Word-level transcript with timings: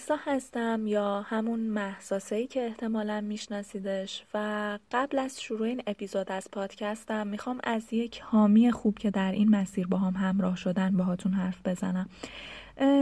محسا 0.00 0.16
هستم 0.24 0.86
یا 0.86 1.22
همون 1.22 1.60
محساسه 1.60 2.46
که 2.46 2.66
احتمالا 2.66 3.20
میشناسیدش 3.20 4.24
و 4.34 4.78
قبل 4.92 5.18
از 5.18 5.42
شروع 5.42 5.62
این 5.62 5.82
اپیزود 5.86 6.32
از 6.32 6.48
پادکستم 6.52 7.26
می‌خوام 7.26 7.60
از 7.64 7.92
یک 7.92 8.20
حامی 8.20 8.72
خوب 8.72 8.98
که 8.98 9.10
در 9.10 9.32
این 9.32 9.50
مسیر 9.50 9.86
با 9.86 9.98
هم 9.98 10.14
همراه 10.14 10.56
شدن 10.56 10.96
باهاتون 10.96 11.32
حرف 11.32 11.58
بزنم. 11.64 12.08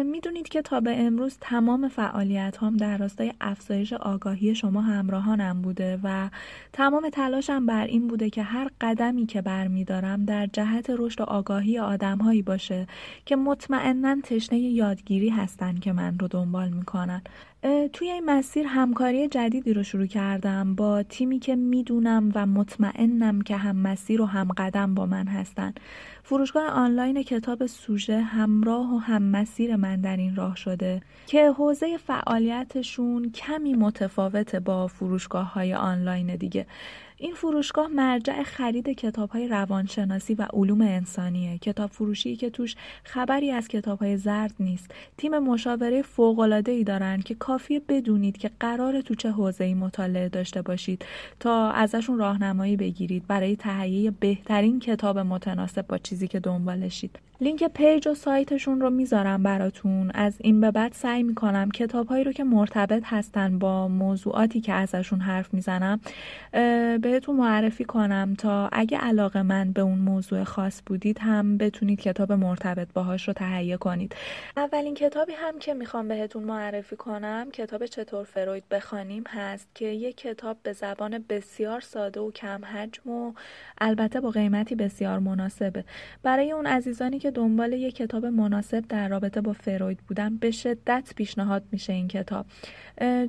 می‌دونید 0.05 0.49
که 0.49 0.63
تا 0.63 0.81
به 0.81 1.01
امروز 1.07 1.37
تمام 1.41 1.89
فعالیت 1.89 2.57
هم 2.61 2.77
در 2.77 2.97
راستای 2.97 3.33
افزایش 3.41 3.93
آگاهی 3.93 4.55
شما 4.55 4.81
همراهانم 4.81 5.63
بوده 5.63 5.99
و 6.03 6.31
تمام 6.73 7.09
تلاشم 7.09 7.67
بر 7.67 7.87
این 7.87 8.09
بوده 8.09 8.31
که 8.31 8.43
هر 8.43 8.71
قدمی 8.81 9.27
که 9.27 9.43
برمیدارم 9.43 10.25
در 10.25 10.47
جهت 10.47 10.91
رشد 10.99 11.23
آگاهی 11.23 11.79
آدمهایی 11.79 12.43
باشه 12.43 12.87
که 13.27 13.37
مطمئنا 13.37 14.17
تشنه 14.23 14.59
یادگیری 14.59 15.29
هستن 15.29 15.79
که 15.79 15.93
من 15.93 16.19
رو 16.19 16.29
دنبال 16.29 16.69
می‌کنن. 16.69 17.23
توی 17.93 18.11
این 18.11 18.25
مسیر 18.25 18.67
همکاری 18.67 19.29
جدیدی 19.29 19.73
رو 19.73 19.83
شروع 19.83 20.07
کردم 20.07 20.75
با 20.75 21.03
تیمی 21.03 21.39
که 21.39 21.57
می‌دونم 21.57 22.33
و 22.35 22.47
مطمئنم 22.47 23.41
که 23.41 23.57
هم 23.57 23.77
مسیر 23.77 24.23
و 24.23 24.27
هم 24.27 24.49
قدم 24.57 24.95
با 24.95 25.07
من 25.07 25.27
هستن. 25.27 25.75
فروشگاه 26.23 26.71
آنلاین 26.71 27.23
کتاب 27.23 27.67
سوژه 27.67 28.21
همراه 28.21 28.95
و 28.95 28.99
هم 28.99 29.23
مسیر 29.23 29.77
من 29.77 30.01
در 30.01 30.17
این 30.17 30.37
راه 30.37 30.57
شده 30.57 31.03
که 31.27 31.51
حوزه 31.51 31.97
فعالیتشون 31.97 33.31
کمی 33.31 33.75
متفاوته 33.75 34.61
با 34.61 34.87
فروشگاه 34.87 35.53
های 35.53 35.75
آنلاین 35.75 36.37
دیگه. 36.37 36.67
این 37.21 37.35
فروشگاه 37.35 37.89
مرجع 37.89 38.43
خرید 38.43 38.89
کتاب 38.89 39.31
های 39.31 39.49
روانشناسی 39.49 40.35
و 40.35 40.47
علوم 40.53 40.81
انسانیه. 40.81 41.59
کتاب 41.59 41.91
فروشی 41.91 42.37
که 42.37 42.51
توش 42.51 42.77
خبری 43.05 43.51
از 43.51 43.69
کتاب 43.69 43.99
های 43.99 44.17
زرد 44.17 44.55
نیست. 44.61 44.91
تیم 45.17 45.39
مشاوره 45.39 46.03
فوق 46.03 46.39
العاده 46.39 46.73
ای 46.73 46.85
دارن 46.85 47.21
که 47.21 47.35
کافیه 47.35 47.81
بدونید 47.89 48.39
که 48.39 48.51
قراره 48.61 49.01
تو 49.01 49.15
چه 49.15 49.31
حوزه 49.31 49.65
ای 49.65 49.75
مطالعه 49.75 50.29
داشته 50.29 50.63
باشید 50.63 51.05
تا 51.41 51.71
ازشون 51.71 52.19
راهنمایی 52.19 52.77
بگیرید. 52.77 53.27
برای 53.27 53.57
تهیه 53.57 54.11
بهترین 54.11 54.81
کتاب 54.81 55.19
متناسب 55.19 55.87
با 55.87 55.99
چیزی 55.99 56.29
که 56.29 56.41
دنبالشید. 56.41 57.28
لینک 57.41 57.65
page 57.65 58.09
و 58.09 58.15
سایتشون 58.15 58.81
رو 58.81 58.91
می‌ذارم 58.91 59.43
براتون. 59.43 60.11
از 60.15 60.37
این 60.41 60.61
به 60.61 60.71
بعد 60.71 60.93
سعی 60.93 61.23
می‌کنم 61.23 61.71
کتابهایی 61.71 62.25
رو 62.25 62.33
که 62.33 62.45
مرتبط 62.45 63.03
هستن 63.07 63.59
با 63.59 63.89
موضوعاتی 63.89 64.61
که 64.61 64.73
ازشون 64.73 65.21
حرف 65.21 65.55
می‌زنم 65.55 66.01
بهتون 67.03 67.37
معرفی 67.37 67.85
کنم 67.85 68.35
تا 68.39 68.69
اگه 68.73 68.99
علاقه 68.99 69.43
مند 69.43 69.73
به 69.73 69.81
اون 69.81 69.99
موضوع 69.99 70.45
خاص 70.45 70.83
بودید 70.87 71.19
هم 71.19 71.59
بتونید 71.59 72.01
کتاب 72.01 72.33
مرتبط 72.33 72.89
باهاش 72.93 73.29
رو 73.29 73.35
تهیه 73.35 73.77
کنید. 73.77 74.17
اولین 74.57 74.95
کتابی 74.95 75.33
هم 75.33 75.59
که 75.59 75.75
می‌خوام 75.75 76.09
بهتون 76.09 76.45
معرفی 76.45 76.97
کنم 76.97 77.51
کتاب 77.53 77.87
چطور 77.87 78.25
فروید 78.25 78.65
بخوانیم 78.71 79.25
هست 79.29 79.69
که 79.75 79.87
یک 79.87 80.17
کتاب 80.17 80.57
به 80.63 80.73
زبان 80.73 81.25
بسیار 81.29 81.81
ساده 81.81 82.21
و 82.21 82.31
کم 82.31 82.65
حجم 82.65 83.11
و 83.11 83.33
البته 83.81 84.21
با 84.21 84.31
قیمتی 84.31 84.75
بسیار 84.75 85.19
مناسبه. 85.19 85.85
برای 86.23 86.53
اون 86.53 86.67
عزیزانی 86.67 87.19
که 87.19 87.28
دنبال 87.31 87.73
یک 87.73 87.97
کتاب 87.97 88.27
مناسب 88.27 88.85
در 88.89 89.09
رابطه 89.09 89.41
با 89.41 89.53
فروید 89.53 89.99
بودن 90.09 90.37
به 90.37 90.51
شدت 90.51 91.13
پیشنهاد 91.17 91.63
میشه 91.73 91.93
این 91.93 92.09
کتاب. 92.09 92.47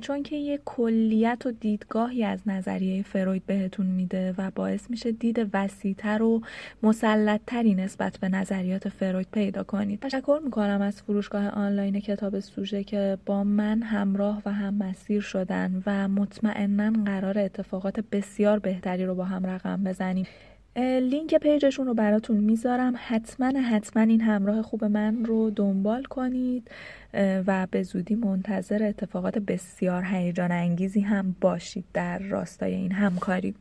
چون 0.00 0.22
که 0.22 0.36
یه 0.36 0.60
کلیت 0.64 1.42
و 1.46 1.50
دیدگاهی 1.50 2.24
از 2.24 2.40
نظریه 2.46 3.02
فروید 3.02 3.46
بهتون 3.46 3.86
میده 3.86 4.34
و 4.38 4.50
باعث 4.54 4.90
میشه 4.90 5.12
دید 5.12 5.50
وسیعتر 5.52 6.22
و 6.22 6.42
مسلطتری 6.82 7.74
نسبت 7.74 8.18
به 8.18 8.28
نظریات 8.28 8.88
فروید 8.88 9.28
پیدا 9.32 9.62
کنید. 9.62 10.00
تشکر 10.00 10.40
می‌کنم 10.44 10.80
از 10.82 11.02
فروشگاه 11.02 11.48
آنلاین 11.48 12.00
کتاب 12.00 12.40
سوژه 12.40 12.84
که 12.84 13.18
با 13.26 13.44
من 13.44 13.82
همراه 13.82 14.42
و 14.46 14.52
هم 14.52 14.74
مسیر 14.74 15.20
شدن 15.20 15.82
و 15.86 16.08
مطمئنا 16.08 16.92
قرار 17.04 17.38
اتفاقات 17.38 18.00
بسیار 18.12 18.58
بهتری 18.58 19.04
رو 19.04 19.14
با 19.14 19.24
هم 19.24 19.46
رقم 19.46 19.84
بزنیم. 19.84 20.26
لینک 20.76 21.34
پیجشون 21.34 21.86
رو 21.86 21.94
براتون 21.94 22.36
می‌ذارم. 22.36 22.94
حتما 22.96 23.60
حتما 23.60 24.02
این 24.02 24.20
همراه 24.20 24.62
خوب 24.62 24.84
من 24.84 25.24
رو 25.24 25.50
دنبال 25.50 26.02
کنید 26.02 26.70
و 27.46 27.66
به 27.70 27.82
زودی 27.82 28.14
منتظر 28.14 28.82
اتفاقات 28.82 29.38
بسیار 29.38 30.04
هیجان 30.04 30.52
انگیزی 30.52 31.00
هم 31.00 31.36
باشید. 31.40 31.84
در 31.94 32.18
راستای 32.18 32.74
این 32.74 32.92
همکاری. 32.92 33.54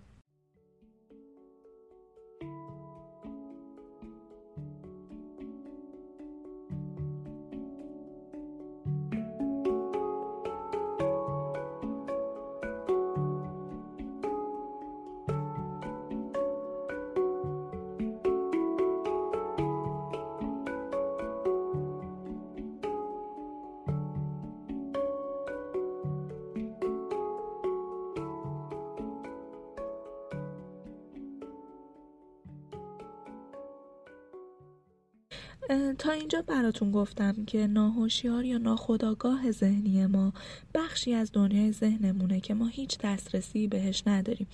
تا 35.97 36.12
اینجا 36.12 36.41
براتون 36.41 36.91
گفتم 36.91 37.46
که 37.47 37.68
ناهوشیار 37.68 38.46
یا 38.46 38.57
ناخودآگاه 38.57 39.52
ذهنی 39.52 40.06
ما 40.06 40.34
بخشی 40.74 41.13
از 41.13 41.31
دنیای 41.34 41.72
ذهنمونه 41.72 42.40
که 42.40 42.53
ما 42.53 42.68
هیچ 42.68 42.97
دسترسی 42.97 43.68
بهش 43.68 44.03
نداریم. 44.07 44.47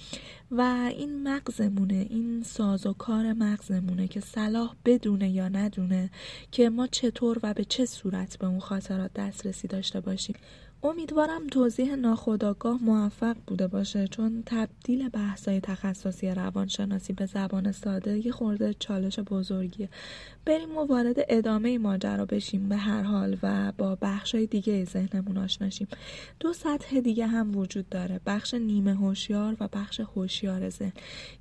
و 0.51 0.89
این 0.97 1.23
مغزمونه 1.23 2.07
این 2.09 2.43
ساز 2.43 2.85
و 2.85 2.93
کار 2.93 3.33
مغزمونه 3.33 4.07
که 4.07 4.19
صلاح 4.19 4.75
بدونه 4.85 5.29
یا 5.29 5.49
ندونه 5.49 6.09
که 6.51 6.69
ما 6.69 6.87
چطور 6.87 7.39
و 7.43 7.53
به 7.53 7.65
چه 7.65 7.85
صورت 7.85 8.37
به 8.37 8.47
اون 8.47 8.59
خاطرات 8.59 9.11
دسترسی 9.13 9.67
داشته 9.67 9.99
باشیم. 9.99 10.35
امیدوارم 10.85 11.47
توضیح 11.47 11.96
ناخودآگاه 11.96 12.84
موفق 12.84 13.35
بوده 13.47 13.68
باشه 13.68 14.07
چون 14.07 14.44
تبدیل 14.46 15.09
بحثای 15.09 15.59
تخصصی 15.59 16.29
روانشناسی 16.29 17.13
به 17.13 17.25
زبان 17.25 17.72
ساده 17.72 18.25
یه 18.25 18.31
خورده 18.31 18.73
چالش 18.73 19.19
بزرگیه. 19.19 19.90
بریم 20.45 20.78
و 20.78 20.85
وارد 20.85 21.16
ادامه 21.29 21.78
ماجرا 21.78 22.25
بشیم 22.25 22.69
به 22.69 22.75
هر 22.75 23.01
حال 23.01 23.38
و 23.44 23.74
با 23.78 23.97
بخشای 24.01 24.45
دیگه 24.45 24.85
ذهنمون 24.85 25.38
آشناشیم 25.38 25.88
دو 26.40 26.53
سطح 26.53 27.00
دیگه 27.00 27.28
هم 27.28 27.57
وجود 27.57 27.90
داره 27.90 28.22
بخش 28.25 28.53
نیمه 28.53 28.94
هوشیار 28.94 29.57
و 29.59 29.68
بخش 29.74 30.00
هوشیار 30.00 30.69
ذهن 30.69 30.94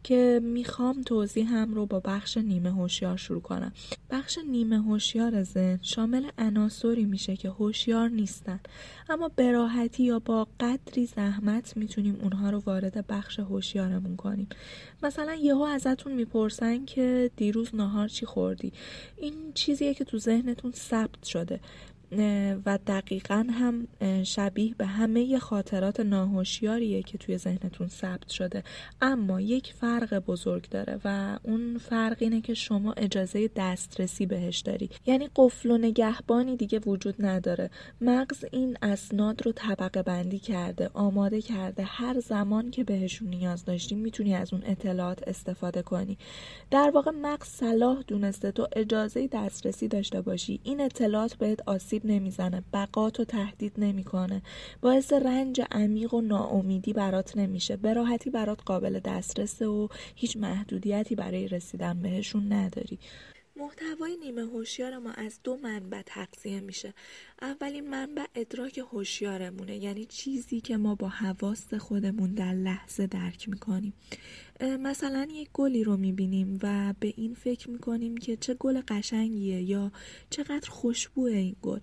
که 0.03 0.41
می‌خوام 0.43 1.03
توضیح 1.03 1.53
هم 1.53 1.75
رو 1.75 1.87
با 1.87 2.01
بخش 2.01 2.37
نیمه 2.37 2.73
هوشیار 2.73 3.17
شروع 3.17 3.43
کنم. 3.43 3.73
بخش 4.11 4.39
نیمه 4.51 4.83
هوشیار 4.83 5.43
ذهن 5.43 5.79
شامل 5.83 6.31
عناصری 6.39 7.05
میشه 7.05 7.37
که 7.37 7.49
هوشیار 7.49 8.09
نیستن 8.09 8.61
اما 9.09 9.29
به 9.37 9.53
راحتی 9.53 10.03
یا 10.03 10.19
با 10.19 10.49
قدری 10.61 11.07
زحمت 11.07 11.77
می‌تونیم 11.77 12.19
اونها 12.23 12.51
رو 12.51 12.59
وارد 12.59 13.07
بخش 13.07 13.39
هوشیارمون 13.39 14.17
کنیم. 14.17 14.49
مثلا 15.03 15.35
یهو 15.35 15.63
ازتون 15.63 16.13
می‌پرسن 16.13 16.85
که 16.85 17.31
دیروز 17.37 17.75
نهار 17.75 18.09
چی 18.09 18.27
خوردی؟ 18.27 18.73
این 19.17 19.35
چیزیه 19.55 19.95
که 19.95 20.05
تو 20.05 20.19
ذهنتون 20.19 20.73
ثبت 20.73 21.25
شده. 21.25 21.61
و 22.67 22.79
دقیقا 22.87 23.47
هم 23.51 23.89
شبیه 24.25 24.75
به 24.75 24.87
همه 24.87 25.39
خاطرات 25.39 26.01
ناهوشیاریه 26.01 27.03
که 27.03 27.19
توی 27.19 27.39
ذهنتون 27.39 27.89
ثبت 27.89 28.29
شده. 28.29 28.63
اما 29.01 29.41
یک 29.41 29.73
فرق 29.73 30.19
بزرگ 30.19 30.69
داره 30.69 31.01
و 31.05 31.39
اون 31.43 31.79
فرق 31.79 32.17
اینه 32.21 32.41
که 32.41 32.55
شما 32.55 32.93
اجازه 32.93 33.51
دسترسی 33.57 34.27
بهش 34.27 34.59
داری. 34.59 34.91
یعنی 35.07 35.29
قفل 35.37 35.71
و 35.71 35.79
نگهبانی 35.79 36.57
دیگه 36.57 36.79
وجود 36.79 37.15
نداره. 37.19 37.71
مغز 38.01 38.45
این 38.53 38.77
اسناد 38.83 39.47
رو 39.47 39.53
طبقه 39.53 40.03
بندی 40.03 40.39
کرده 40.39 40.91
آماده 40.95 41.41
کرده. 41.41 41.83
هر 41.83 42.21
زمان 42.21 42.71
که 42.71 42.85
بهشون 42.85 43.29
نیاز 43.29 43.65
داشتی 43.65 43.95
می‌تونی 43.95 44.35
از 44.35 44.53
اون 44.53 44.63
اطلاعات 44.67 45.29
استفاده 45.29 45.83
کنی. 45.83 46.19
در 46.71 46.91
واقع 46.95 47.11
مغز 47.11 47.49
صلاح 47.49 48.03
دونسته 48.07 48.53
تو 48.53 48.69
اجازه 48.77 49.29
دسترسی 49.33 49.89
داشته 49.89 50.21
باشی. 50.21 50.61
این 50.63 50.81
اطلاعات 50.81 51.35
بهت 51.35 51.61
آسیب 51.67 51.94
نمی‌زنه 52.05 52.63
بقات 52.73 53.21
و 53.21 53.25
تهدید 53.25 53.73
نمی‌کنه. 53.79 54.43
باعث 54.81 55.13
رنج 55.13 55.63
عمیق 55.73 56.15
و 56.15 56.21
ناامیدی 56.21 56.93
برات 56.93 57.37
نمیشه. 57.37 57.77
به 57.77 57.93
راحتی 57.93 58.31
برات 58.31 58.63
قابل 58.67 59.01
دسترسه 59.05 59.67
و 59.67 59.89
هیچ 60.15 60.37
محدودیتی 60.37 61.15
برای 61.15 61.49
رسیدن 61.49 62.03
بهشون 62.03 62.53
نداری. 62.53 62.99
محتوای 63.57 64.17
نیمه 64.17 64.43
هوشیار 64.43 64.99
ما 64.99 65.11
از 65.11 65.41
دو 65.45 65.57
منبع 65.57 66.03
تغذیه 66.03 66.61
میشه. 66.61 66.95
اولین 67.43 67.91
منبع 67.91 68.25
ادراک 68.35 68.79
هوشیارمونه 68.79 69.77
یعنی 69.77 70.05
چیزی 70.05 70.61
که 70.61 70.77
ما 70.77 70.95
با 70.95 71.09
حواس 71.09 71.75
خودمون 71.75 72.35
در 72.35 72.53
لحظه 72.53 73.07
درک 73.07 73.49
می‌کنیم. 73.49 73.93
مثلا 74.61 75.29
یک 75.31 75.49
گلی 75.53 75.85
رو 75.85 75.97
می‌بینیم 75.97 76.59
و 76.63 76.95
به 77.01 77.15
این 77.17 77.35
فکر 77.35 77.71
می‌کنیم 77.71 78.17
که 78.17 78.37
چه 78.37 78.55
گل 78.55 78.81
قشنگیه 78.89 79.63
یا 79.63 79.93
چقدر 80.31 80.71
خوشبوه 80.71 81.31
این 81.31 81.57
گل. 81.63 81.81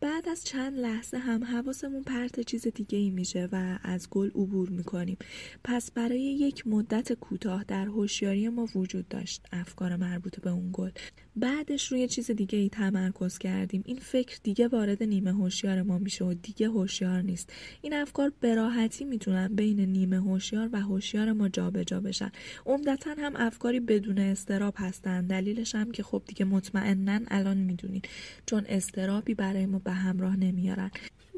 بعد 0.00 0.28
از 0.28 0.44
چند 0.44 0.78
لحظه 0.78 1.18
هم 1.18 1.44
حواسمون 1.44 2.02
پرت 2.02 2.40
چیز 2.40 2.66
دیگه 2.66 2.98
ای 2.98 3.10
میشه 3.10 3.48
و 3.52 3.78
از 3.82 4.10
گل 4.10 4.30
عبور 4.30 4.68
می‌کنیم. 4.68 5.16
پس 5.64 5.90
برای 5.90 6.20
یک 6.20 6.66
مدت 6.66 7.12
کوتاه 7.12 7.64
در 7.64 7.84
هوشیاری 7.86 8.48
ما 8.48 8.68
وجود 8.74 9.08
داشت. 9.08 9.46
افکار 9.52 9.96
مربوط 9.96 10.40
به 10.40 10.50
اون 10.50 10.70
گل. 10.72 10.90
بعدش 11.36 11.92
روی 11.92 12.08
چیز 12.08 12.30
دیگه 12.30 12.58
ای 12.58 12.68
تمرکز 12.68 13.38
کردیم. 13.38 13.82
این 13.86 13.98
فکر 13.98 14.38
دیگه 14.42 14.68
وارد 14.68 15.02
نیمه 15.02 15.32
هوشیار 15.32 15.82
ما 15.82 15.98
میشه 15.98 16.24
و 16.24 16.34
دیگه 16.34 16.68
هوشیار 16.68 17.22
نیست. 17.22 17.52
این 17.82 17.94
افکار 17.94 18.32
به 18.40 18.54
راحتی 18.54 19.04
می‌تونن 19.04 19.48
بین 19.48 19.80
نیمه 19.80 20.16
هوشیار 20.16 20.68
و 20.72 20.80
هوشیار 20.80 21.32
ما 21.32 21.48
جابجا 21.48 21.82
جا 21.84 22.00
بشن. 22.00 22.32
عمدتا 22.66 23.14
هم 23.18 23.32
افکاری 23.36 23.80
بدون 23.80 24.18
استراب 24.18 24.74
هستن. 24.76 25.26
دلیلش 25.26 25.74
هم 25.74 25.90
که 25.90 26.02
خب 26.02 26.22
دیگه 26.26 26.44
مطمئنا 26.44 27.20
الان 27.28 27.56
می‌دونین. 27.56 28.02
چون 28.46 28.64
استرابی 28.68 29.34
برای 29.34 29.66
ما 29.66 29.78
به 29.78 29.92
همراه 29.92 30.36
نمیارن. 30.36 30.90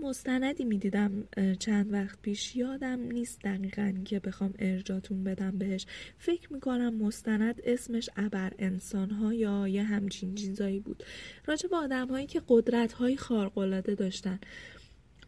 مستندی 0.03 0.65
می‌دیدم 0.65 1.29
چند 1.59 1.93
وقت 1.93 2.19
پیش. 2.23 2.57
یادم 2.57 3.01
نیست 3.01 3.41
دقیقا 3.41 3.95
که 4.05 4.21
بخوام 4.21 4.55
ارجاتون 4.59 5.25
بدم 5.25 5.59
بهش. 5.59 5.87
فکر 6.19 6.53
می‌کنم 6.53 6.95
مستند 6.95 7.61
اسمش 7.65 8.11
ابر 8.17 8.53
انسان 8.59 9.11
ها 9.11 9.35
یا 9.35 9.69
یه 9.69 9.83
همچین 9.83 10.35
چیزایی 10.35 10.81
بود. 10.81 11.03
راجع 11.47 11.69
به 11.69 11.77
آدم 11.77 12.09
هایی 12.09 12.27
که 12.27 12.43
قدرت 12.49 12.93
های 12.93 13.17
خارقلاده 13.17 13.95
داشتن. 13.95 14.39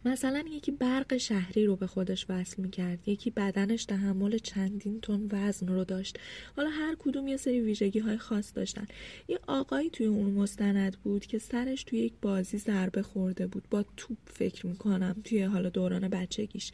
مثلا 0.07 0.43
یکی 0.51 0.71
برق 0.71 1.17
شهری 1.17 1.65
رو 1.65 1.75
به 1.75 1.87
خودش 1.87 2.25
وصل 2.29 2.61
می‌کرد 2.61 3.07
یکی 3.07 3.29
بدنش 3.29 3.85
تحمل 3.85 4.37
چندین 4.37 5.01
تن 5.01 5.27
وزن 5.31 5.67
رو 5.67 5.83
داشت. 5.83 6.19
حالا 6.55 6.69
هر 6.69 6.95
کدوم 6.99 7.27
یه 7.27 7.37
سری 7.37 7.61
ویژگی 7.61 7.99
های 7.99 8.17
خاص 8.17 8.51
داشتن. 8.55 8.85
یه 9.27 9.39
آقایی 9.47 9.89
توی 9.89 10.05
اون 10.05 10.31
مستند 10.31 10.97
بود 11.03 11.25
که 11.25 11.39
سرش 11.39 11.83
توی 11.83 11.99
یک 11.99 12.13
بازی 12.21 12.57
ضربه 12.57 13.01
خورده 13.01 13.47
بود. 13.47 13.63
با 13.69 13.85
توپ 13.97 14.17
فکر 14.25 14.67
می‌کنم 14.67 15.15
توی 15.23 15.43
حالا 15.43 15.69
دوران 15.69 16.07
بچگیش. 16.07 16.71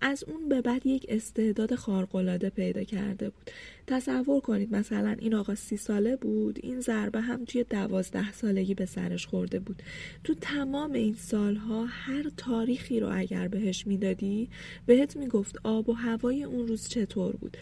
از 0.00 0.24
اون 0.24 0.48
به 0.48 0.60
بعد 0.60 0.86
یک 0.86 1.06
استعداد 1.08 1.74
خارقلاده 1.74 2.50
پیدا 2.50 2.84
کرده 2.84 3.30
بود. 3.30 3.50
تصور 3.86 4.40
کنید 4.40 4.74
مثلا 4.74 5.16
این 5.18 5.34
آقا 5.34 5.54
سی 5.54 5.76
ساله 5.76 6.16
بود 6.16 6.58
این 6.62 6.80
ضربه 6.80 7.20
هم 7.20 7.44
توی 7.44 7.64
دوازده 7.64 8.32
سالگی 8.32 8.74
به 8.74 8.86
سرش 8.86 9.26
خورده 9.26 9.58
بود. 9.58 9.82
تو 10.24 10.34
تمام 10.34 10.92
این 10.92 11.14
سالها 11.14 11.84
هر 11.84 12.30
تاریخی 12.36 13.00
رو 13.00 13.08
اگر 13.12 13.48
بهش 13.48 13.86
می‌دادی 13.86 14.48
بهت 14.86 15.16
می‌گفت 15.16 15.56
آب 15.64 15.88
و 15.88 15.92
هوای 15.92 16.44
اون 16.44 16.68
روز 16.68 16.88
چطور 16.88 17.36
بود؟ 17.36 17.56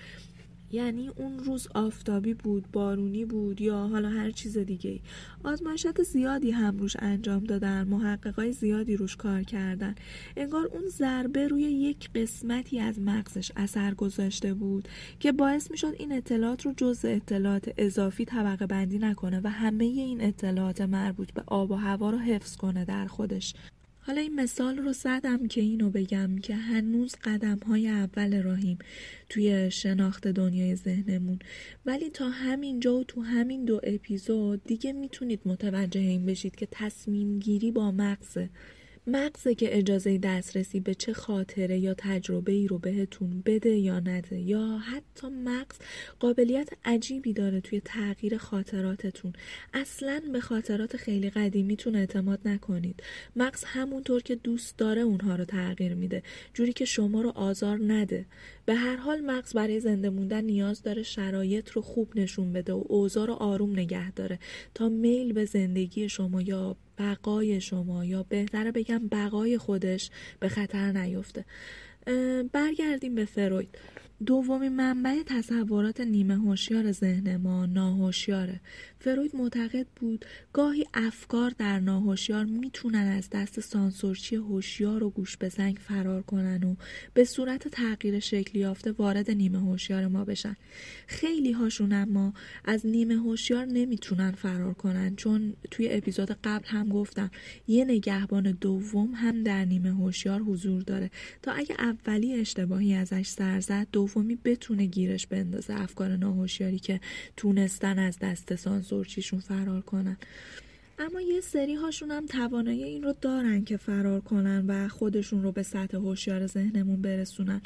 یعنی 0.72 1.08
اون 1.08 1.38
روز 1.38 1.68
آفتابی 1.74 2.34
بود 2.34 2.64
بارونی 2.72 3.24
بود 3.24 3.60
یا 3.60 3.76
حالا 3.76 4.08
هر 4.08 4.30
چیز 4.30 4.58
دیگه 4.58 4.90
ای 4.90 5.00
آزمایشات 5.44 6.02
زیادی 6.02 6.50
هم 6.50 6.78
روش 6.78 6.96
انجام 6.98 7.44
دادن 7.44 7.88
محققای 7.88 8.52
زیادی 8.52 8.96
روش 8.96 9.16
کار 9.16 9.42
کردن. 9.42 9.94
انگار 10.36 10.66
اون 10.66 10.88
ضربه 10.88 11.48
روی 11.48 11.62
یک 11.62 12.10
قسمتی 12.14 12.80
از 12.80 13.00
مغزش 13.00 13.52
اثر 13.56 13.94
گذاشته 13.94 14.54
بود 14.54 14.88
که 15.20 15.32
باعث 15.32 15.70
می‌شد 15.70 15.94
این 15.98 16.12
اطلاعات 16.12 16.66
رو 16.66 16.74
جز 16.76 17.04
اطلاعات 17.04 17.72
اضافی 17.78 18.24
طبقه 18.24 18.66
بندی 18.66 18.98
نکنه 18.98 19.40
و 19.44 19.48
همه 19.48 19.84
این 19.84 20.20
اطلاعات 20.20 20.80
مربوط 20.80 21.32
به 21.32 21.42
آب 21.46 21.70
و 21.70 21.74
هوا 21.74 22.10
رو 22.10 22.18
حفظ 22.18 22.56
کنه 22.56 22.84
در 22.84 23.06
خودش. 23.06 23.54
حالا 24.06 24.20
این 24.20 24.34
مثال 24.34 24.78
رو 24.78 24.92
زدم 24.92 25.48
که 25.48 25.60
اینو 25.60 25.90
بگم 25.90 26.38
که 26.38 26.54
هنوز 26.54 27.14
قدم 27.24 27.58
های 27.58 27.88
اول 27.88 28.42
راهیم 28.42 28.78
توی 29.28 29.70
شناخت 29.70 30.28
دنیای 30.28 30.76
ذهنمون. 30.76 31.38
ولی 31.86 32.10
تا 32.10 32.28
همینجا 32.28 32.96
و 32.96 33.04
تو 33.04 33.20
همین 33.22 33.64
دو 33.64 33.80
اپیزود 33.82 34.64
دیگه 34.64 34.92
می‌تونید 34.92 35.40
متوجه 35.44 36.00
این 36.00 36.26
بشید 36.26 36.56
که 36.56 36.68
تصمیم 36.70 37.38
گیری 37.38 37.70
با 37.70 37.90
مغزه. 37.90 38.50
مغزه 39.06 39.54
که 39.54 39.78
اجازه 39.78 40.18
دسترسی 40.18 40.80
به 40.80 40.94
چه 40.94 41.12
خاطره 41.12 41.78
یا 41.78 41.94
تجربه 41.98 42.52
ای 42.52 42.66
رو 42.66 42.78
بهتون 42.78 43.42
بده 43.46 43.70
یا 43.70 44.00
نده 44.00 44.38
یا 44.38 44.78
حتی 44.78 45.28
مغز 45.28 45.76
قابلیت 46.20 46.68
عجیبی 46.84 47.32
داره 47.32 47.60
توی 47.60 47.80
تغییر 47.80 48.36
خاطراتتون. 48.36 49.32
اصلا 49.74 50.22
به 50.32 50.40
خاطرات 50.40 50.96
خیلی 50.96 51.30
قدیمیتون 51.30 51.96
اعتماد 51.96 52.40
نکنید. 52.44 53.02
مغز 53.36 53.64
همونطور 53.64 54.22
که 54.22 54.34
دوست 54.34 54.78
داره 54.78 55.02
اونها 55.02 55.36
رو 55.36 55.44
تغییر 55.44 55.94
میده. 55.94 56.22
جوری 56.54 56.72
که 56.72 56.84
شما 56.84 57.22
رو 57.22 57.30
آزار 57.30 57.78
نده. 57.82 58.26
به 58.66 58.74
هر 58.74 58.96
حال 58.96 59.20
مغز 59.20 59.52
برای 59.52 59.80
زنده 59.80 60.10
موندن 60.10 60.44
نیاز 60.44 60.82
داره 60.82 61.02
شرایط 61.02 61.70
رو 61.70 61.82
خوب 61.82 62.18
نشون 62.18 62.52
بده 62.52 62.72
و 62.72 62.84
اوضاع 62.88 63.26
رو 63.26 63.34
آروم 63.34 63.72
نگه 63.72 64.12
داره 64.12 64.38
تا 64.74 64.88
میل 64.88 65.32
به 65.32 65.44
زندگی 65.44 66.08
شما 66.08 66.42
یا 66.42 66.76
بقای 66.98 67.60
شما 67.60 68.04
یا 68.04 68.22
بهتره 68.28 68.72
بگم 68.72 69.08
بقای 69.08 69.58
خودش 69.58 70.10
به 70.40 70.48
خطر 70.48 70.92
نیفته. 70.92 71.44
برگردیم 72.52 73.14
به 73.14 73.24
فروید. 73.24 73.78
دومین 74.26 74.76
منبع 74.76 75.22
تصورات 75.26 76.00
نیمه 76.00 76.34
هوشیار 76.36 76.92
ذهن 76.92 77.36
ما 77.36 77.66
ناهوشیاره. 77.66 78.60
فروید 78.98 79.36
معتقد 79.36 79.86
بود 79.96 80.24
گاهی 80.52 80.84
افکار 80.94 81.50
در 81.50 81.80
ناهوشیار 81.80 82.44
می‌تونن 82.44 83.06
از 83.08 83.30
دست 83.30 83.60
سانسورچی 83.60 84.36
هوشیار 84.36 85.04
و 85.04 85.10
گوش 85.10 85.36
به 85.36 85.48
زنگ 85.48 85.76
فرار 85.76 86.22
کنن 86.22 86.64
و 86.64 86.74
به 87.14 87.24
صورت 87.24 87.68
تغییر 87.68 88.18
شکلی 88.18 88.60
یافته 88.60 88.92
وارد 88.92 89.30
نیمه 89.30 89.58
هوشیار 89.58 90.06
ما 90.06 90.24
بشن. 90.24 90.56
خیلی 91.06 91.52
هاشون 91.52 91.92
اما 91.92 92.34
از 92.64 92.86
نیمه 92.86 93.14
هوشیار 93.14 93.64
نمی‌تونن 93.64 94.32
فرار 94.32 94.74
کنن 94.74 95.16
چون 95.16 95.54
توی 95.70 95.88
اپیزود 95.90 96.30
قبل 96.44 96.66
هم 96.66 96.88
گفتم 96.88 97.30
یه 97.66 97.84
نگهبان 97.84 98.58
دوم 98.60 99.14
هم 99.14 99.42
در 99.42 99.64
نیمه 99.64 99.90
هوشیار 99.90 100.40
حضور 100.40 100.82
داره. 100.82 101.10
تا 101.42 101.52
اگه 101.52 101.76
اولی 101.78 102.34
اشتباهی 102.34 102.94
ازش 102.94 103.26
سر 103.26 103.60
زد 103.60 103.86
دومی 104.14 104.38
بتونه 104.44 104.86
گیرش 104.86 105.26
بندازه 105.26 105.74
افکار 105.74 106.16
ناهوشیاری 106.16 106.78
که 106.78 107.00
تونستن 107.36 107.98
از 107.98 108.18
دست 108.18 108.54
سانسورچیشون 108.54 109.40
فرار 109.40 109.80
کنن. 109.80 110.16
اما 110.98 111.20
یه 111.20 111.40
سری 111.40 111.74
هاشون 111.74 112.10
هم 112.10 112.26
توانایی 112.26 112.84
این 112.84 113.02
رو 113.02 113.14
دارن 113.20 113.64
که 113.64 113.76
فرار 113.76 114.20
کنن 114.20 114.66
و 114.66 114.88
خودشون 114.88 115.42
رو 115.42 115.52
به 115.52 115.62
سطح 115.62 115.96
هوشیار 115.96 116.46
ذهنمون 116.46 117.02
برسونن. 117.02 117.60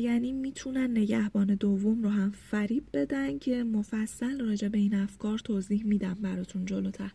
یعنی 0.00 0.32
می‌تونن 0.32 0.90
نگهبان 0.90 1.46
دوم 1.46 2.02
رو 2.02 2.08
هم 2.08 2.30
فریب 2.30 2.84
بدن 2.92 3.38
که 3.38 3.64
مفصل 3.64 4.40
راجع 4.40 4.68
به 4.68 4.78
این 4.78 4.94
افکار 4.94 5.38
توضیح 5.38 5.84
میدم 5.84 6.16
براتون 6.22 6.64
جلوتر. 6.64 7.10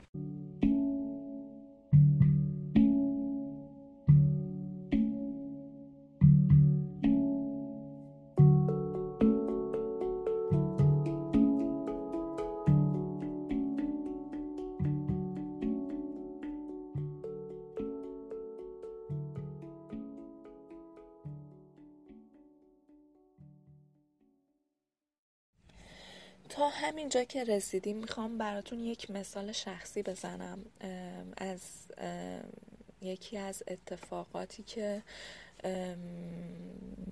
همینجا 26.69 27.23
که 27.23 27.43
رسیدیم 27.43 27.97
می‌خوام 27.97 28.37
براتون 28.37 28.79
یک 28.79 29.11
مثال 29.11 29.51
شخصی 29.51 30.03
بزنم. 30.03 30.59
از 31.37 31.61
یکی 33.01 33.37
از 33.37 33.63
اتفاقاتی 33.67 34.63
که 34.63 35.01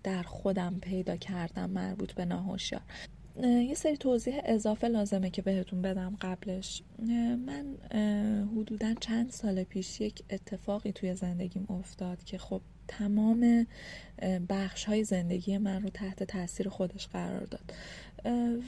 در 0.03 0.23
خودم 0.23 0.79
پیدا 0.81 1.15
کردم 1.15 1.69
مربوط 1.69 2.11
به 2.11 2.25
ناهوشیار. 2.25 2.81
یه 3.43 3.75
سری 3.75 3.97
توضیح 3.97 4.41
اضافه 4.45 4.87
لازمه 4.87 5.29
که 5.29 5.41
بهتون 5.41 5.81
بدم 5.81 6.17
قبلش. 6.21 6.83
من 7.45 7.77
حدودا 8.55 8.93
چند 8.93 9.31
سال 9.31 9.63
پیش 9.63 10.01
یک 10.01 10.23
اتفاقی 10.29 10.91
توی 10.91 11.15
زندگیم 11.15 11.65
افتاد 11.69 12.23
که 12.23 12.37
خب 12.37 12.61
تمام 12.91 13.67
بخش 14.49 14.85
های 14.85 15.03
زندگی 15.03 15.57
من 15.57 15.83
رو 15.83 15.89
تحت 15.89 16.23
تاثیر 16.23 16.69
خودش 16.69 17.07
قرار 17.07 17.45
داد. 17.45 17.73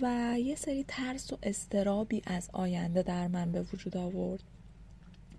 و 0.01 0.35
یه 0.39 0.55
سری 0.55 0.85
ترس 0.87 1.33
و 1.33 1.37
استرابی 1.43 2.21
از 2.25 2.49
آینده 2.53 3.01
در 3.01 3.27
من 3.27 3.51
به 3.51 3.61
وجود 3.61 3.97
آورد. 3.97 4.43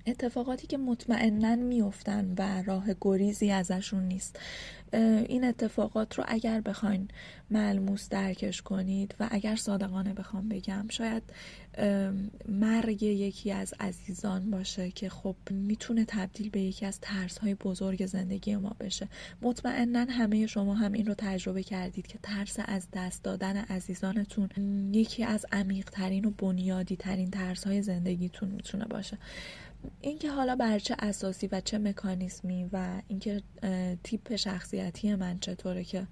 اتفاقاتی 0.07 0.67
که 0.67 0.79
مطمئنا 0.79 1.57
میفتن 1.57 2.35
و 2.39 2.63
راه 2.63 2.85
گریزی 3.01 3.51
ازشون 3.51 4.05
نیست. 4.05 4.39
این 5.29 5.45
اتفاقات 5.45 6.19
رو 6.19 6.25
اگر 6.29 6.61
بخواین 6.61 7.09
ملموس 7.51 8.09
درکش 8.09 8.63
کنید 8.63 9.15
و 9.21 9.29
اگر 9.31 9.57
صادقانه 9.57 10.15
بخوام 10.15 10.49
بگم 10.49 10.87
شاید 10.89 11.23
مرگ 12.49 13.03
یکی 13.03 13.53
از 13.53 13.75
عزیزان 13.81 14.51
باشه 14.51 14.91
که 14.91 15.09
خب 15.09 15.37
می‌تونه 15.51 16.05
تبدیل 16.09 16.51
به 16.51 16.61
یکی 16.61 16.87
از 16.87 17.01
ترس 17.01 17.39
های 17.39 17.55
بزرگ 17.55 18.07
زندگی 18.07 18.57
ما 18.57 18.77
بشه. 18.81 19.09
مطمئنا 19.43 20.07
همه 20.11 20.47
شما 20.47 20.75
هم 20.75 20.93
این 20.93 21.07
رو 21.07 21.15
تجربه 21.19 21.63
کردید 21.63 22.07
که 22.07 22.19
ترس 22.23 22.57
از 22.65 22.89
دست 22.93 23.23
دادن 23.23 23.57
عزیزانتون 23.57 24.49
یکی 24.95 25.25
از 25.25 25.47
عمیق 25.53 25.91
ترین 25.91 26.25
و 26.25 26.31
بنیادی 26.31 26.97
ترین 26.97 27.31
ترس 27.31 27.67
های 27.67 27.83
زندگیتون 27.83 28.49
می‌تونه 28.49 28.85
باشه. 28.85 29.19
اینکه 30.01 30.31
حالا 30.31 30.57
بر 30.57 30.79
چه 30.79 30.97
اساسی 30.99 31.47
و 31.53 31.61
چه 31.61 31.79
مکانیزمی 31.79 32.69
و 32.73 33.03
اینکه 33.09 33.43
تیپ 34.05 34.37
شخصیتی 34.37 35.15
من 35.15 35.39
چطوره 35.39 35.85
که 35.85 36.07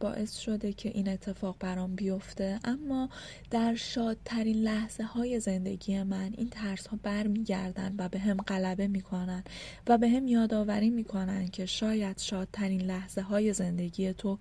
باعث 0.00 0.38
شده 0.38 0.72
که 0.72 0.88
این 0.88 1.08
اتفاق 1.08 1.56
برام 1.60 1.94
بیفته. 1.94 2.60
اما 2.64 3.08
در 3.50 3.74
شادترین 3.74 4.56
لحظه 4.56 5.04
های 5.04 5.40
زندگی 5.40 6.02
من 6.02 6.34
این 6.36 6.48
ترس 6.50 6.86
ها 6.86 6.98
برمیگردن 7.02 7.94
و 7.98 8.08
به 8.08 8.18
هم 8.18 8.36
غلبه 8.36 8.86
می‌کنن 8.86 9.44
و 9.86 9.98
به 9.98 10.08
هم 10.08 10.28
یادآوری 10.28 10.90
می‌کنن 10.90 11.48
که 11.48 11.66
شاید 11.66 12.18
شادترین 12.18 12.80
لحظه 12.80 13.20
های 13.20 13.52
زندگی 13.52 14.12
تو 14.12 14.38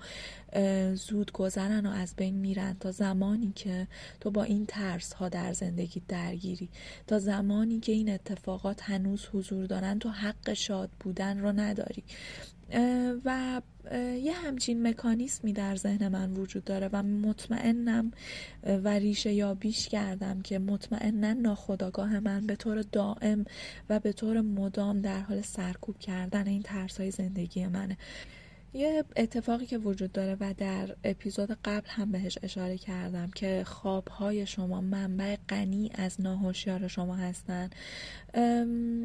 زود 0.94 1.32
گذرن 1.32 1.86
و 1.86 1.90
از 1.90 2.14
بین 2.16 2.36
میرن 2.36 2.76
تا 2.80 2.92
زمانی 2.92 3.52
که 3.56 3.88
تو 4.20 4.32
با 4.32 4.44
این 4.44 4.66
ترس 4.66 5.14
ها 5.14 5.30
در 5.30 5.54
زندگی 5.54 6.02
درگیری. 6.08 6.70
تا 7.08 7.20
زمانی 7.20 7.80
که 7.80 7.92
این 7.92 8.10
اتفاقات 8.10 8.82
هنوز 8.84 9.26
حضور 9.34 9.66
دارن 9.66 10.00
تو 10.00 10.10
حق 10.10 10.54
شاد 10.54 10.90
بودن 11.00 11.40
رو 11.40 11.52
نداری. 11.52 12.04
و 13.26 13.62
یه 14.22 14.34
همچین 14.34 14.88
مکانیسمی 14.88 15.54
در 15.54 15.76
ذهن 15.76 16.08
من 16.08 16.34
وجود 16.34 16.64
داره 16.64 16.90
و 16.94 17.04
مطمئنم 17.04 18.12
و 18.64 18.88
ریشه 18.88 19.34
یابیش 19.34 19.88
کردم 19.88 20.42
که 20.42 20.60
مطمئنا 20.60 21.34
ناخداگاه 21.34 22.20
من 22.20 22.48
به 22.48 22.56
طور 22.56 22.82
دائم 22.82 23.46
و 23.90 24.00
به 24.00 24.14
طور 24.14 24.42
مدام 24.42 25.02
در 25.02 25.22
حال 25.22 25.42
سرکوب 25.42 26.00
کردن 26.00 26.48
این 26.48 26.62
ترس 26.62 27.00
های 27.00 27.12
زندگی 27.12 27.68
منه. 27.68 27.98
یه 28.76 29.04
اتفاقی 29.16 29.66
که 29.66 29.78
وجود 29.78 30.12
داره 30.12 30.38
و 30.40 30.54
در 30.58 30.96
اپیزود 31.04 31.58
قبل 31.66 31.88
هم 31.88 32.12
بهش 32.12 32.38
اشاره 32.44 32.78
کردم 32.78 33.32
که 33.32 33.64
خوابهای 33.66 34.46
شما 34.46 34.82
منبع 34.82 35.38
غنی 35.50 35.92
از 35.94 36.22
ناهوشیار 36.22 36.88
شما 36.88 37.16
هستن. 37.16 37.70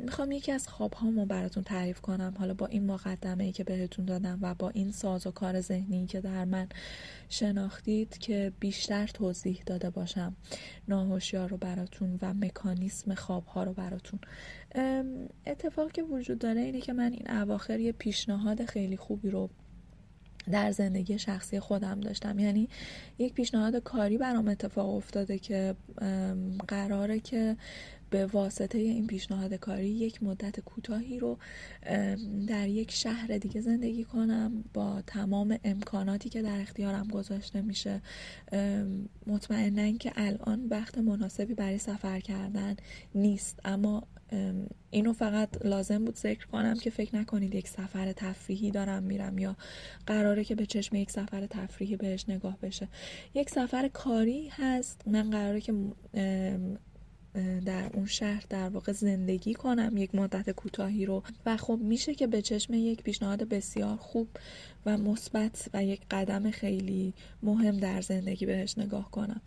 می‌خوام 0.04 0.32
یکی 0.32 0.52
از 0.52 0.68
خوابهامو 0.68 1.26
براتون 1.26 1.62
تعریف 1.62 2.00
کنم. 2.00 2.34
حالا 2.38 2.54
با 2.54 2.66
این 2.66 2.86
مقدمه 2.86 3.44
ای 3.44 3.52
که 3.52 3.64
بهتون 3.64 4.04
دادم 4.04 4.38
و 4.42 4.54
با 4.54 4.68
این 4.70 4.92
ساز 4.92 5.26
و 5.26 5.30
کار 5.30 5.60
ذهنی 5.60 6.06
که 6.06 6.20
در 6.20 6.44
من 6.44 6.68
شناختید 7.28 8.18
که 8.18 8.52
بیشتر 8.60 9.06
توضیح 9.06 9.62
داده 9.66 9.90
باشم 9.90 10.36
ناهوشیار 10.88 11.48
رو 11.48 11.56
براتون 11.56 12.18
و 12.22 12.34
مکانیسم 12.34 13.14
خوابها 13.14 13.64
رو 13.64 13.72
براتون. 13.72 14.20
اتفاقی 15.46 15.90
که 15.90 16.02
وجود 16.02 16.38
داره 16.38 16.60
اینه 16.60 16.80
که 16.80 16.92
من 16.92 17.12
این 17.12 17.30
اواخر 17.30 17.80
یه 17.80 17.92
پیشنهاد 17.92 18.64
خیلی 18.64 18.96
خوبی 18.96 19.30
رو 19.30 19.50
در 20.50 20.70
زندگی 20.70 21.18
شخصی 21.18 21.61
خودم 21.61 22.00
داشتم. 22.00 22.38
یعنی 22.38 22.68
یک 23.18 23.35
پیشنهاد 23.35 23.76
کاری 23.76 24.18
برام 24.18 24.49
اتفاق 24.49 24.94
افتاده 24.94 25.38
که 25.38 25.75
قراره 26.68 27.20
که 27.20 27.56
به 28.11 28.26
واسطه 28.26 28.78
این 28.78 29.06
پیشنهاد 29.06 29.54
کاری 29.54 29.88
یک 29.88 30.23
مدت 30.23 30.61
کوتاهی 30.61 31.18
رو 31.18 31.38
در 32.47 32.68
یک 32.68 32.90
شهر 32.90 33.38
دیگه 33.38 33.61
زندگی 33.61 34.04
کنم. 34.04 34.64
با 34.75 35.02
تمام 35.06 35.59
امکاناتی 35.64 36.28
که 36.28 36.42
در 36.42 36.61
اختیارم 36.61 37.09
گذاشته 37.09 37.61
میشه. 37.61 38.02
مطمئنا 39.26 39.92
که 39.97 40.12
الان 40.16 40.66
وقت 40.70 40.99
مناسبی 40.99 41.54
برای 41.54 41.78
سفر 41.78 42.20
کردن 42.20 42.76
نیست. 43.14 43.61
اما 43.64 44.02
اینو 44.90 45.12
فقط 45.12 45.49
لازم 45.66 46.04
بود 46.04 46.16
ذکر 46.16 46.46
کنم 46.46 46.75
که 46.75 46.90
فکر 46.90 47.16
نکنید 47.16 47.54
یک 47.54 47.68
سفر 47.68 48.12
تفریحی 48.12 48.70
دارم 48.70 49.02
میرم 49.02 49.38
یا 49.38 49.56
قراره 50.06 50.44
که 50.44 50.54
به 50.54 50.66
چشم 50.66 50.96
یک 50.96 51.10
سفر 51.10 51.46
تفریحی 51.46 51.96
بهش 51.96 52.25
نگاه 52.28 52.58
بشه. 52.62 52.88
یک 53.34 53.50
سفر 53.50 53.88
کاری 53.88 54.49
هست 54.49 55.02
من 55.06 55.30
قراره 55.30 55.60
که 55.60 55.75
در 57.64 57.90
اون 57.94 58.06
شهر 58.06 58.44
در 58.49 58.68
واقع 58.68 58.92
زندگی 58.92 59.54
کنم 59.54 59.96
یک 59.96 60.14
مدت 60.14 60.50
کوتاهی 60.50 61.06
رو. 61.06 61.22
و 61.46 61.56
خب 61.56 61.78
میشه 61.82 62.14
که 62.14 62.26
به 62.26 62.42
چشم 62.42 62.75
یک 62.75 63.02
پیشنهاد 63.02 63.49
بسیار 63.49 63.96
خوب 63.96 64.28
و 64.87 64.99
مثبت 64.99 65.68
و 65.75 65.84
یک 65.84 66.00
قدم 66.10 66.50
خیلی 66.50 67.14
مهم 67.42 67.76
در 67.76 68.00
زندگی 68.00 68.46
بهش 68.46 68.78
نگاه 68.78 69.10
کنم 69.10 69.40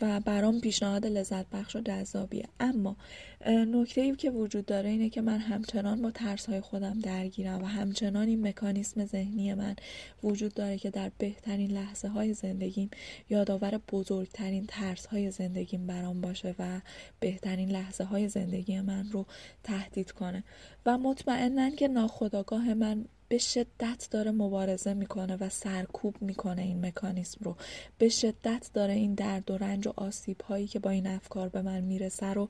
و 0.00 0.20
برام 0.20 0.60
پیشنهاد 0.60 1.06
لذت 1.06 1.50
بخش 1.50 1.76
و 1.76 1.80
جذابیه. 1.80 2.48
اما 2.60 2.96
نکته 3.46 4.00
ای 4.00 4.16
که 4.16 4.30
وجود 4.30 4.66
داره 4.66 4.90
اینه 4.90 5.08
که 5.08 5.20
من 5.20 5.38
همچنان 5.38 6.02
با 6.02 6.10
ترس 6.10 6.46
های 6.46 6.60
خودم 6.60 6.98
درگیرم 7.00 7.62
و 7.62 7.66
همچنان 7.66 8.28
این 8.28 8.48
مکانیسم 8.48 9.04
ذهنی 9.04 9.54
من 9.54 9.76
وجود 10.22 10.54
داره 10.54 10.78
که 10.78 10.90
در 10.90 11.10
بهترین 11.18 11.70
لحظه 11.70 12.08
های 12.08 12.34
زندگیم 12.34 12.90
یادآور 13.30 13.80
بزرگترین 13.92 14.64
ترس 14.68 15.06
های 15.06 15.30
زندگیم 15.30 15.86
برام 15.86 16.20
باشه 16.20 16.54
و 16.58 16.80
بهترین 17.28 17.70
لحظه 17.70 18.04
های 18.04 18.28
زندگی 18.28 18.80
من 18.80 19.10
رو 19.10 19.26
تهدید 19.62 20.10
کنه. 20.10 20.44
و 20.86 20.98
مطمئنا 20.98 21.70
که 21.70 21.88
ناخداگاه 21.88 22.74
من 22.74 23.04
به 23.28 23.38
شدت 23.38 24.08
داره 24.10 24.30
مبارزه 24.30 24.94
می‌کنه 24.94 25.36
و 25.36 25.48
سرکوب 25.48 26.16
می‌کنه 26.20 26.62
این 26.62 26.86
مکانیسم 26.86 27.38
رو. 27.44 27.56
به 27.98 28.08
شدت 28.08 28.70
داره 28.74 28.92
این 28.92 29.14
درد 29.14 29.50
و 29.50 29.58
رنج 29.58 29.86
و 29.86 29.92
آسیب 29.96 30.40
هایی 30.40 30.66
که 30.66 30.78
با 30.78 30.90
این 30.90 31.06
افکار 31.06 31.48
به 31.48 31.62
من 31.62 31.80
می‌رسه 31.80 32.26
رو 32.26 32.48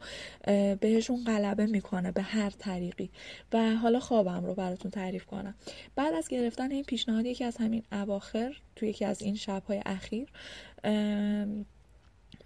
بهشون 0.80 1.24
غلبه 1.24 1.66
می‌کنه 1.66 2.12
به 2.12 2.22
هر 2.22 2.50
طریقی. 2.50 3.10
و 3.52 3.76
حالا 3.76 4.00
خوابم 4.00 4.44
رو 4.44 4.54
براتون 4.54 4.90
تعریف 4.90 5.24
کنم. 5.24 5.54
بعد 5.96 6.14
از 6.14 6.28
گرفتن 6.28 6.70
این 6.70 6.84
پیشنهاد 6.84 7.26
یکی 7.26 7.44
از 7.44 7.56
همین 7.56 7.82
اواخر 7.92 8.56
توی 8.76 8.88
یکی 8.88 9.04
از 9.04 9.22
این 9.22 9.34
شبهای 9.34 9.82
اخیر 9.86 10.28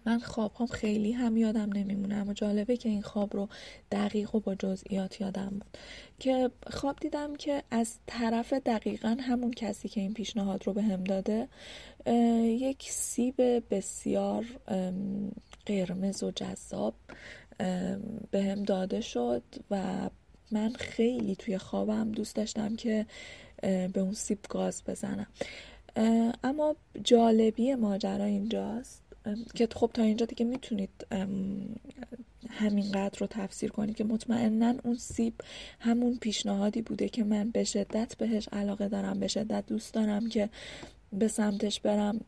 من 0.06 0.18
خواب 0.18 0.52
هم 0.58 0.66
خیلی 0.66 1.12
هم 1.12 1.36
یادم 1.36 1.72
نمیمونه 1.72 2.14
اما 2.14 2.34
جالبه 2.34 2.76
که 2.76 2.88
این 2.88 3.02
خواب 3.02 3.36
رو 3.36 3.48
دقیق 3.92 4.34
و 4.34 4.40
با 4.40 4.54
جزئیات 4.54 5.20
یادم 5.20 5.48
بود. 5.50 5.78
که 6.18 6.50
خواب 6.70 6.96
دیدم 7.00 7.36
که 7.36 7.62
از 7.70 7.94
طرف 8.06 8.52
دقیقا 8.52 9.16
همون 9.20 9.50
کسی 9.50 9.88
که 9.88 10.00
این 10.00 10.14
پیشنهاد 10.14 10.66
رو 10.66 10.72
به 10.72 10.82
هم 10.82 11.04
داده 11.04 11.48
یک 12.46 12.90
سیب 12.90 13.34
بسیار 13.74 14.44
قرمز 15.66 16.22
و 16.22 16.30
جذاب 16.30 16.94
به 18.30 18.42
هم 18.42 18.62
داده 18.62 19.00
شد 19.00 19.42
و 19.70 20.10
من 20.52 20.72
خیلی 20.72 21.36
توی 21.36 21.58
خوابم 21.58 22.12
دوست 22.12 22.36
داشتم 22.36 22.76
که 22.76 23.06
به 23.62 24.00
اون 24.00 24.12
سیب 24.12 24.38
گاز 24.48 24.82
بزنم. 24.86 25.26
اما 26.44 26.76
جالبی 27.04 27.74
ماجرا 27.74 28.24
اینجاست. 28.24 29.02
که 29.54 29.68
خب 29.74 29.90
تا 29.94 30.02
اینجا 30.02 30.26
دیگه 30.26 30.44
می‌تونید 30.44 30.90
همینقدر 32.50 33.18
رو 33.18 33.26
تفسیر 33.26 33.70
کنید 33.70 33.96
که 33.96 34.04
مطمئنا 34.04 34.74
اون 34.84 34.94
سیب 34.94 35.34
همون 35.80 36.18
پیشنهادی 36.20 36.82
بوده 36.82 37.08
که 37.08 37.24
من 37.24 37.50
به 37.50 37.64
شدت 37.64 38.16
بهش 38.16 38.48
علاقه 38.52 38.88
دارم 38.88 39.20
به 39.20 39.28
شدت 39.28 39.66
دوست 39.66 39.94
دارم 39.94 40.28
که 40.28 40.48
به 41.12 41.28
سمتش 41.28 41.80
برم 41.80 42.20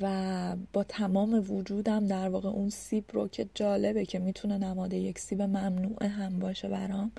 و 0.00 0.56
با 0.72 0.84
تمام 0.84 1.50
وجودم 1.50 2.06
در 2.06 2.28
واقع 2.28 2.48
اون 2.48 2.70
سیب 2.70 3.04
رو 3.12 3.28
که 3.28 3.48
جالبه 3.54 4.06
که 4.06 4.18
می‌تونه 4.18 4.58
نماده 4.58 4.96
یک 4.96 5.18
سیب 5.18 5.42
ممنوعه 5.42 6.08
هم 6.08 6.38
باشه 6.38 6.68
برام 6.68 7.12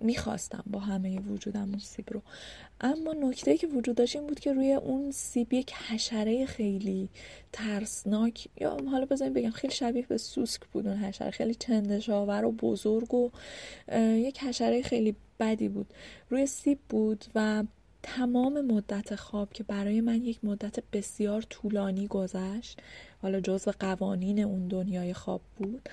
می‌خواستم 0.00 0.64
با 0.66 0.78
همه 0.78 1.20
وجودم 1.20 1.68
اون 1.68 1.78
سیب 1.78 2.12
رو. 2.12 2.22
اما 2.80 3.12
نکته 3.12 3.56
که 3.56 3.66
وجود 3.66 3.96
داشت 3.96 4.16
این 4.16 4.26
بود 4.26 4.40
که 4.40 4.52
روی 4.52 4.72
اون 4.72 5.10
سیب 5.10 5.52
یک 5.52 5.72
حشره 5.72 6.46
خیلی 6.46 7.08
ترسناک 7.52 8.48
یا 8.60 8.76
حالا 8.90 9.06
بزنیم 9.06 9.32
بگم 9.32 9.50
خیلی 9.50 9.74
شبیه 9.74 10.06
به 10.06 10.18
سوسک 10.18 10.60
بود 10.72 10.86
اون 10.86 10.96
حشره 10.96 11.30
خیلی 11.30 11.54
چندشاور 11.54 12.44
و 12.44 12.52
بزرگ 12.52 13.14
و 13.14 13.30
یک 13.98 14.38
حشره 14.38 14.82
خیلی 14.82 15.16
بدی 15.40 15.68
بود. 15.68 15.86
روی 16.30 16.46
سیب 16.46 16.78
بود 16.88 17.24
و 17.34 17.64
تمام 18.02 18.60
مدت 18.60 19.14
خواب 19.14 19.52
که 19.52 19.64
برای 19.64 20.00
من 20.00 20.24
یک 20.24 20.44
مدت 20.44 20.78
بسیار 20.92 21.42
طولانی 21.42 22.06
گذشت 22.06 22.80
حالا 23.22 23.40
جزو 23.40 23.72
قوانین 23.80 24.40
اون 24.40 24.68
دنیای 24.68 25.14
خواب 25.14 25.40
بود 25.56 25.88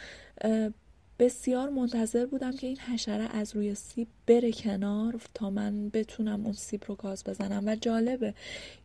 بسیار 1.20 1.70
منتظر 1.70 2.26
بودم 2.26 2.52
که 2.52 2.68
این 2.68 2.78
حشره 2.78 3.36
از 3.36 3.56
روی 3.56 3.76
سیب 3.76 4.08
بره 4.28 4.52
کنار 4.52 5.22
تا 5.34 5.50
من 5.50 5.90
بتونم 5.90 6.44
اون 6.44 6.54
سیب 6.54 6.84
رو 6.88 6.96
گاز 6.96 7.24
بزنم. 7.24 7.64
و 7.66 7.76
جالبه 7.76 8.34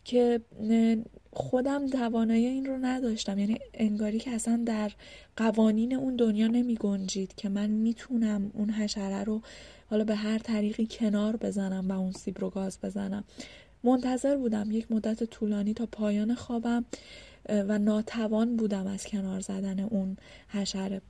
که 0.04 0.40
خودم 1.32 1.86
توانایی 1.86 2.46
این 2.46 2.66
رو 2.66 2.76
نداشتم. 2.76 3.38
یعنی 3.38 3.58
انگاری 3.74 4.18
که 4.18 4.30
اصلا 4.30 4.62
در 4.66 4.92
قوانین 5.36 5.94
اون 5.94 6.16
دنیا 6.16 6.46
نمی 6.46 6.74
گنجید 6.74 7.34
که 7.34 7.48
من 7.48 7.70
می‌تونم 7.70 8.50
اون 8.54 8.70
حشره 8.70 9.24
رو 9.24 9.42
حالا 9.90 10.04
به 10.04 10.14
هر 10.14 10.38
طریقی 10.38 10.88
کنار 10.90 11.36
بزنم 11.36 11.90
و 11.90 11.92
اون 12.00 12.12
سیب 12.12 12.38
رو 12.38 12.50
گاز 12.50 12.78
بزنم. 12.82 13.24
منتظر 13.84 14.36
بودم 14.36 14.70
یک 14.70 14.92
مدت 14.92 15.24
طولانی 15.24 15.74
تا 15.74 15.86
پایان 15.86 16.34
خوابم 16.34 16.84
و 17.48 17.78
ناتوان 17.78 18.56
بودم 18.56 18.86
از 18.86 19.06
کنار 19.06 19.40
زدن 19.40 19.80
اون 19.80 20.16
حشره. 20.48 21.00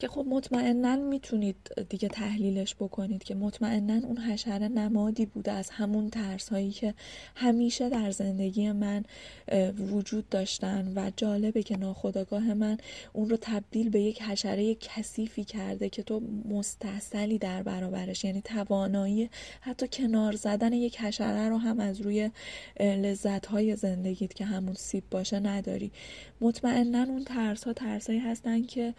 که 0.00 0.08
خب 0.08 0.24
مطمئنا 0.28 0.96
می‌تونید 0.96 1.56
دیگه 1.88 2.08
تحلیلش 2.08 2.74
بکنید 2.74 3.22
که 3.22 3.34
مطمئنا 3.34 4.06
اون 4.06 4.18
حشره 4.18 4.68
نمادی 4.68 5.26
بوده 5.26 5.52
از 5.52 5.70
همون 5.70 6.10
ترس 6.10 6.48
هایی 6.48 6.70
که 6.70 6.94
همیشه 7.36 7.88
در 7.88 8.10
زندگی 8.10 8.72
من 8.72 9.04
وجود 9.92 10.28
داشتن 10.28 10.92
و 10.96 11.10
جالبه 11.16 11.62
که 11.62 11.76
ناخداگاه 11.76 12.54
من 12.54 12.78
اون 13.12 13.30
رو 13.30 13.36
تبدیل 13.40 13.90
به 13.90 14.00
یک 14.00 14.22
حشره 14.22 14.74
کثیفی 14.74 15.44
کرده 15.44 15.88
که 15.88 16.02
تو 16.02 16.22
مستصلی 16.48 17.38
در 17.38 17.62
برابرش. 17.62 18.24
یعنی 18.24 18.42
توانایی 18.42 19.30
حتی 19.60 19.88
کنار 19.92 20.36
زدن 20.36 20.72
یک 20.72 21.00
حشره 21.00 21.48
رو 21.48 21.56
هم 21.56 21.80
از 21.80 22.00
روی 22.00 22.30
لذت 22.80 23.46
های 23.46 23.76
زندگیت 23.76 24.34
که 24.34 24.44
همون 24.44 24.74
سیب 24.74 25.04
باشه 25.10 25.40
نداری. 25.40 25.92
مطمئنا 26.40 27.02
اون 27.02 27.24
ترس 27.24 27.64
ها 27.64 27.72
ترس 27.72 28.10
هستن 28.10 28.62
که 28.62 28.94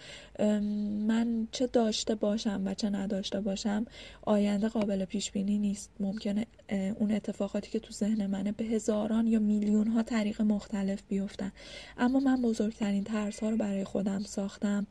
من 0.91 1.48
چه 1.51 1.67
داشته 1.67 2.15
باشم 2.15 2.62
و 2.65 2.74
چه 2.74 2.89
نداشته 2.89 3.41
باشم 3.41 3.86
آینده 4.21 4.67
قابل 4.67 5.05
پیش 5.05 5.31
بینی 5.31 5.57
نیست. 5.57 5.89
ممکنه 6.00 6.45
اون 7.00 7.12
اتفاقاتی 7.12 7.71
که 7.71 7.79
تو 7.79 7.93
ذهن 7.93 8.27
منه 8.27 8.51
به 8.51 8.63
هزاران 8.63 9.27
یا 9.27 9.39
میلیون 9.39 9.88
ها 9.88 10.03
طریق 10.03 10.41
مختلف 10.41 11.03
بیفتن. 11.07 11.51
اما 11.98 12.19
من 12.19 12.41
بزرگترین 12.41 13.03
ترس 13.03 13.39
ها 13.39 13.50
رو 13.50 13.57
برای 13.57 13.83
خودم 13.83 14.19
ساختم 14.24 14.88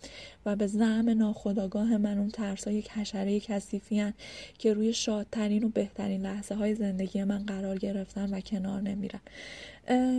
و 0.47 0.57
به 0.57 0.66
زعم 0.66 1.11
ناخداگاه 1.11 1.97
من 1.97 2.19
اون 2.19 2.28
ترس 2.28 2.69
ها 2.69 2.75
یک 2.75 2.90
حشره 2.90 3.40
کثیفی 3.40 4.12
که 4.59 4.75
روی 4.75 4.92
شادترین 4.92 5.64
و 5.64 5.69
بهترین 5.69 6.23
لحظه 6.23 6.54
های 6.54 6.75
زندگی 6.75 7.25
من 7.25 7.47
قرار 7.47 7.78
گرفتن 7.78 8.35
و 8.35 8.40
کنار 8.40 8.80
نمیرن. 8.80 9.21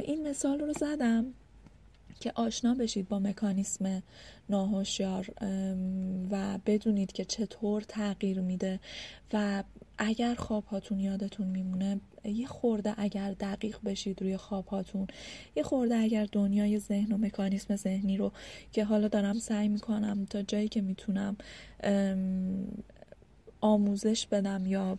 این 0.03 0.27
مثال 0.27 0.59
رو 0.59 0.73
زدم. 0.73 1.33
که 2.21 2.31
آشنا 2.35 2.73
بشید 2.73 3.07
با 3.07 3.19
مکانیسم 3.19 4.03
ناهوشیار 4.49 5.27
و 6.31 6.59
بدونید 6.65 7.11
که 7.11 7.25
چطور 7.25 7.81
تغییر 7.81 8.41
میده. 8.41 8.79
و 9.33 9.63
اگر 9.97 10.35
خواب 10.35 10.65
هاتون 10.65 10.99
یادتون 10.99 11.47
میمونه 11.47 11.99
یه 12.23 12.47
خورده 12.47 12.93
اگر 12.97 13.31
دقیق 13.31 13.77
بشید 13.85 14.21
روی 14.21 14.37
خواب 14.37 14.67
هاتون 14.67 15.07
یه 15.55 15.63
خورده 15.63 15.95
اگر 15.95 16.27
دنیای 16.31 16.79
ذهن 16.79 17.11
و 17.11 17.17
مکانیسم 17.17 17.75
ذهنی 17.75 18.17
رو 18.17 18.31
که 18.71 18.83
حالا 18.83 19.07
دارم 19.07 19.39
سعی 19.39 19.67
می‌کنم 19.67 20.25
تا 20.25 20.41
جایی 20.41 20.67
که 20.67 20.81
می‌تونم 20.81 21.37
آموزش 23.61 24.27
بدم 24.27 24.65
یا 24.65 24.97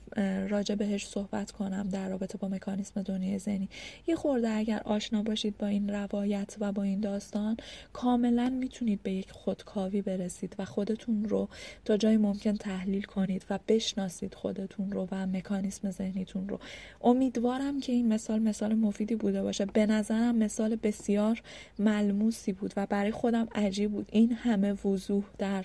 راجع 0.48 0.74
بهش 0.74 1.06
صحبت 1.06 1.50
کنم 1.50 1.88
در 1.88 2.08
رابطه 2.08 2.38
با 2.38 2.48
مکانیسم 2.48 3.02
دنیای 3.02 3.38
ذهنی. 3.38 3.68
یه 4.06 4.14
خورده 4.14 4.50
اگر 4.50 4.80
آشنا 4.84 5.22
باشید 5.22 5.58
با 5.58 5.66
این 5.66 5.90
روایت 5.90 6.56
و 6.60 6.72
با 6.72 6.82
این 6.82 7.00
داستان 7.00 7.56
کاملا 7.92 8.48
می‌تونید 8.48 9.02
به 9.02 9.12
یک 9.12 9.30
خودکاوی 9.30 10.02
برسید 10.02 10.56
و 10.58 10.64
خودتون 10.64 11.24
رو 11.24 11.48
تا 11.84 11.96
جای 11.96 12.16
ممکن 12.16 12.52
تحلیل 12.52 13.02
کنید 13.02 13.44
و 13.50 13.58
بشناسید 13.68 14.34
خودتون 14.34 14.92
رو 14.92 15.08
و 15.10 15.26
مکانیسم 15.26 15.90
ذهنیتون 15.90 16.48
رو. 16.48 16.58
امیدوارم 17.02 17.80
که 17.80 17.92
این 17.92 18.08
مثال 18.08 18.38
مثال 18.38 18.74
مفیدی 18.74 19.16
بوده 19.16 19.42
باشه. 19.42 19.66
به 19.66 19.86
نظرم 19.86 20.36
مثال 20.36 20.76
بسیار 20.76 21.42
ملموسی 21.78 22.52
بود 22.52 22.72
و 22.76 22.86
برای 22.86 23.10
خودم 23.10 23.48
عجیب 23.54 23.90
بود. 23.90 24.08
این 24.12 24.32
همه 24.32 24.72
وضوح 24.72 25.24
در 25.38 25.64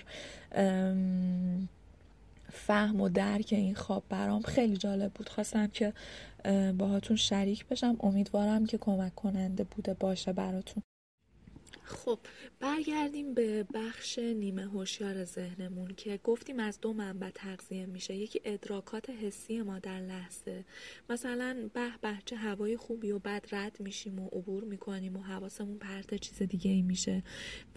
فهم 2.57 3.01
و 3.01 3.09
درک 3.09 3.47
این 3.51 3.75
خواب 3.75 4.03
برام 4.09 4.41
خیلی 4.41 4.77
جالب 4.77 5.11
بود. 5.13 5.29
خواستم 5.29 5.67
که 5.67 5.93
باهاتون 6.77 7.17
شریک 7.17 7.65
بشم. 7.65 7.97
امیدوارم 7.99 8.65
که 8.65 8.77
کمک 8.77 9.15
کننده 9.15 9.63
بوده 9.63 9.93
باشه 9.93 10.33
براتون. 10.33 10.83
خب 11.87 12.19
برگردیم 12.59 13.33
به 13.33 13.65
بخش 13.73 14.19
نیمه 14.19 14.63
هوشیار 14.63 15.25
ذهنمون 15.25 15.87
که 15.97 16.19
گفتیم 16.23 16.59
از 16.59 16.81
دو 16.81 16.93
منبع 16.93 17.29
تغذیه 17.29 17.85
میشه. 17.85 18.15
یکی 18.15 18.41
ادراکات 18.45 19.09
حسی 19.09 19.61
ما 19.61 19.79
در 19.79 20.00
لحظه. 20.00 20.65
مثلا 21.09 21.69
به 21.73 21.89
به 22.01 22.17
چه 22.25 22.35
هوای 22.35 22.77
خوبی 22.77 23.11
و 23.11 23.19
بعد 23.19 23.47
رد 23.51 23.77
میشیم 23.79 24.19
و 24.19 24.27
عبور 24.27 24.63
می‌کنیم 24.63 25.17
و 25.17 25.21
حواسمون 25.21 25.77
پرت 25.77 26.15
چیز 26.15 26.41
دیگه 26.41 26.71
ای 26.71 26.81
میشه. 26.81 27.23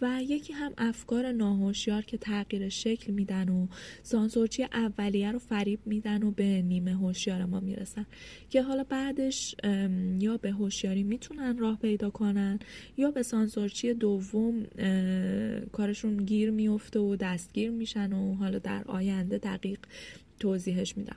و 0.01 0.19
یکی 0.23 0.53
هم 0.53 0.73
افکار 0.77 1.31
ناهوشیار 1.31 2.01
که 2.01 2.17
تغییر 2.17 2.69
شکل 2.69 3.13
میدن 3.13 3.49
و 3.49 3.67
سانسورچی 4.03 4.63
اولیه 4.63 5.31
رو 5.31 5.39
فریب 5.39 5.79
میدن 5.85 6.23
و 6.23 6.31
به 6.31 6.61
نیمه 6.61 6.95
هوشیار 6.95 7.45
ما 7.45 7.59
می‌رسن. 7.59 8.05
که 8.49 8.61
حالا 8.61 8.83
بعدش 8.83 9.55
یا 10.19 10.37
به 10.37 10.51
هوشیاری 10.51 11.03
می‌تونن 11.03 11.57
راه 11.57 11.79
پیدا 11.79 12.09
کنن 12.09 12.59
یا 12.97 13.11
به 13.11 13.23
سانسورچی 13.23 13.93
دوم 14.01 14.65
کارشون 15.71 16.17
گیر 16.17 16.51
میفته 16.51 16.99
و 16.99 17.15
دستگیر 17.15 17.71
میشن 17.71 18.13
و 18.13 18.33
حالا 18.33 18.59
در 18.59 18.83
آینده 18.83 19.37
دقیق 19.37 19.79
توضیحش 20.39 20.97
میدم. 20.97 21.15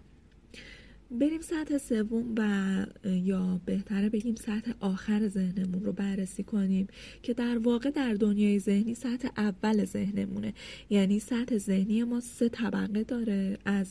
بریم 1.11 1.41
سطح 1.41 1.79
سوم 1.79 2.35
و 2.39 2.87
یا 3.07 3.61
بهتره 3.67 4.09
بگیم 4.09 4.35
سطح 4.35 4.73
آخر 4.81 5.29
ذهنمون 5.29 5.85
رو 5.85 5.93
بررسی 5.93 6.43
کنیم 6.43 6.87
که 7.23 7.35
در 7.35 7.59
واقع 7.59 7.91
در 7.91 8.15
دنیای 8.15 8.59
ذهنی 8.59 8.95
سطح 8.95 9.29
اول 9.37 9.85
ذهنمونه. 9.85 10.55
یعنی 10.91 11.19
سطح 11.19 11.59
ذهنی 11.59 12.05
ما 12.05 12.21
سه 12.21 12.49
طبقه 12.49 13.05
داره. 13.05 13.59
از 13.65 13.89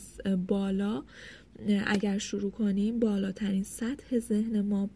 بالا 0.48 1.04
اگر 1.86 2.18
شروع 2.18 2.50
کنیم 2.50 2.98
بالاترین 2.98 3.62
سطح 3.62 4.18
ذهن 4.18 4.60
ما 4.60 4.90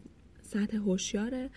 سطح 0.49 0.77
هوشیاره. 0.77 1.49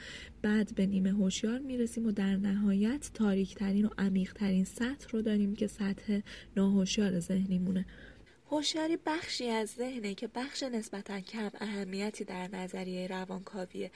بعد 0.42 0.74
به 0.74 0.86
نیمه 0.86 1.10
هوشیار 1.10 1.58
می‌رسیم 1.58 2.06
و 2.06 2.12
در 2.12 2.36
نهایت 2.36 3.10
تاریکترین 3.14 3.84
و 3.84 3.88
عمیقترین 3.98 4.64
سطح 4.64 5.08
رو 5.10 5.22
داریم 5.22 5.54
که 5.54 5.66
سطح 5.66 6.20
ناهوشیار 6.56 7.20
ذهنیمونه. 7.20 7.86
هوشیاری 8.52 8.98
بخشی 9.06 9.48
از 9.48 9.68
ذهنه 9.68 10.14
که 10.14 10.28
بخش 10.34 10.62
نسبتا 10.62 11.20
کم 11.20 11.50
اهمیتی 11.60 12.24
در 12.24 12.48
نظریه 12.48 13.06
روانکاویه. 13.06 13.90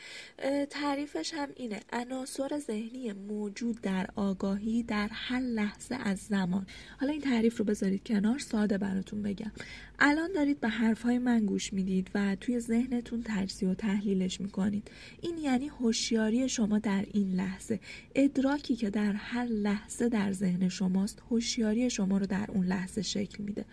تعریفش 0.71 1.35
هم 1.35 1.49
اینه. 1.57 1.81
عناصر 1.93 2.59
ذهنی 2.59 3.13
موجود 3.13 3.81
در 3.81 4.07
آگاهی 4.15 4.83
در 4.83 5.09
هر 5.13 5.41
لحظه 5.41 5.95
از 5.95 6.19
زمان. 6.19 6.67
حالا 7.01 7.13
این 7.13 7.21
تعریف 7.21 7.59
رو 7.59 7.65
بذارید 7.65 8.05
کنار 8.07 8.39
ساده 8.39 8.79
براتون 8.79 9.23
بگم. 9.23 9.53
الان 9.99 10.33
دارید 10.33 10.61
به 10.61 10.69
حرفهای 10.69 11.19
من 11.19 11.47
گوش 11.47 11.73
می‌دید 11.73 12.11
و 12.15 12.37
توی 12.37 12.61
ذهنتون 12.61 13.23
تجزیه 13.27 13.69
و 13.69 13.75
تحلیلش 13.75 14.41
می‌کنید. 14.41 14.91
این 15.21 15.39
یعنی 15.39 15.69
هوشیاری 15.69 16.49
شما 16.49 16.79
در 16.79 17.07
این 17.13 17.33
لحظه. 17.33 17.81
ادراکی 18.15 18.77
که 18.77 18.91
در 18.91 19.13
هر 19.13 19.45
لحظه 19.45 20.09
در 20.09 20.33
ذهن 20.33 20.69
شماست 20.69 21.23
هوشیاری 21.31 21.91
شما 21.91 22.19
رو 22.19 22.27
در 22.27 22.47
اون 22.49 22.67
لحظه 22.67 23.03
شکل 23.03 23.45
میده. 23.45 23.65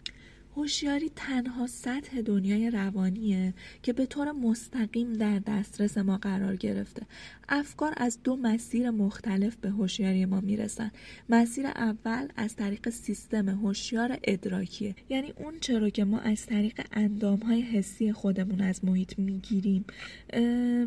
هوشیاری 0.55 1.11
تنها 1.15 1.67
سطح 1.67 2.21
دنیای 2.21 2.69
روانیه 2.69 3.53
که 3.83 3.93
به 3.93 4.05
طور 4.05 4.31
مستقیم 4.31 5.13
در 5.13 5.39
دسترس 5.39 5.97
ما 5.97 6.17
قرار 6.17 6.55
گرفته. 6.55 7.01
افکار 7.49 7.93
از 7.97 8.19
دو 8.23 8.35
مسیر 8.35 8.89
مختلف 8.89 9.55
به 9.55 9.69
هوشیاری 9.69 10.25
ما 10.25 10.41
می‌رسن. 10.41 10.91
مسیر 11.29 11.67
اول 11.67 12.27
از 12.35 12.55
طریق 12.55 12.89
سیستم 12.89 13.49
هوشیار 13.49 14.17
ادراکیه. 14.23 14.95
یعنی 15.09 15.33
اون 15.37 15.53
چرا 15.61 15.89
که 15.89 16.03
ما 16.03 16.19
از 16.19 16.45
طریق 16.45 16.81
اندام 16.91 17.39
های 17.39 17.61
حسی 17.61 18.11
خودمون 18.11 18.61
از 18.61 18.85
محیط 18.85 19.19
می‌گیریم. 19.19 19.85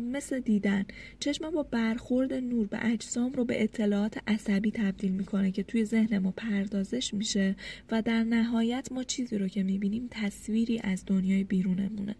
مثل 0.01 0.39
دیدن. 0.39 0.85
چشم 1.19 1.51
با 1.51 1.63
برخورد 1.63 2.33
نور 2.33 2.67
به 2.67 2.79
اجسام 2.81 3.33
رو 3.33 3.45
به 3.45 3.63
اطلاعات 3.63 4.17
عصبی 4.27 4.71
تبدیل 4.71 5.11
می‌کنه 5.11 5.51
که 5.51 5.63
توی 5.63 5.85
ذهن 5.85 6.17
ما 6.17 6.31
پردازش 6.31 7.13
میشه 7.13 7.55
و 7.91 8.01
در 8.01 8.23
نهایت 8.23 8.91
ما 8.91 9.03
چیزی 9.03 9.37
رو 9.37 9.47
که 9.47 9.56
می‌بینیم 9.63 10.07
تصویری 10.11 10.79
از 10.79 11.03
دنیای 11.05 11.43
بیرونمونه. 11.43 12.15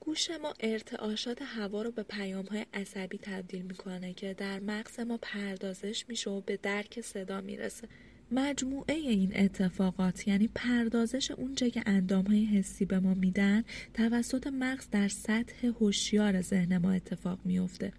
گوش 0.00 0.30
ما 0.30 0.54
ارتعاشات 0.60 1.38
هوا 1.42 1.82
رو 1.82 1.90
به 1.90 2.02
پیام 2.02 2.44
های 2.44 2.66
عصبی 2.74 3.18
تبدیل 3.18 3.62
می‌کنه 3.62 4.12
که 4.12 4.34
در 4.34 4.60
مغز 4.60 5.00
ما 5.00 5.18
پردازش 5.22 6.04
میشه 6.08 6.30
و 6.30 6.40
به 6.40 6.58
درک 6.62 7.00
صدا 7.00 7.40
می‌رسه. 7.40 7.88
مجموعه 8.32 8.94
این 8.94 9.32
اتفاقات 9.34 10.28
یعنی 10.28 10.48
پردازش 10.54 11.30
اونچه 11.30 11.70
که 11.70 11.82
اندام 11.86 12.24
های 12.24 12.44
حسی 12.44 12.84
به 12.84 12.98
ما 12.98 13.14
میدن 13.14 13.64
توسط 13.94 14.46
مغز 14.46 14.90
در 14.90 15.08
سطح 15.08 15.66
هوشیار 15.66 16.40
ذهن 16.40 16.78
ما 16.78 16.92
اتفاق 16.92 17.38
میفته 17.44 17.92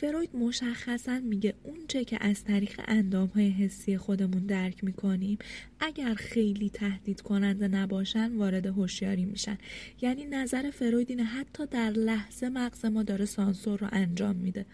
فروید 0.00 0.36
مشخصا 0.36 1.20
میگه 1.20 1.54
اونچه 1.64 2.04
که 2.04 2.18
از 2.20 2.44
طریق 2.44 2.80
اندام 2.88 3.28
های 3.28 3.50
حسی 3.50 3.98
خودمون 3.98 4.46
درک 4.46 4.84
می‌کنیم 4.84 5.38
اگر 5.80 6.14
خیلی 6.14 6.70
تهدید 6.70 7.20
کننده 7.20 7.68
نباشن 7.68 8.36
وارد 8.36 8.66
هوشیاری 8.66 9.24
میشن. 9.24 9.58
یعنی 10.00 10.24
نظر 10.24 10.70
فروید 10.70 11.10
اینه 11.10 11.24
حتی 11.24 11.66
در 11.66 11.90
لحظه 11.90 12.48
مغز 12.48 12.84
ما 12.84 13.02
داره 13.02 13.24
سانسور 13.24 13.78
رو 13.78 13.88
انجام 13.92 14.36
میده. 14.36 14.66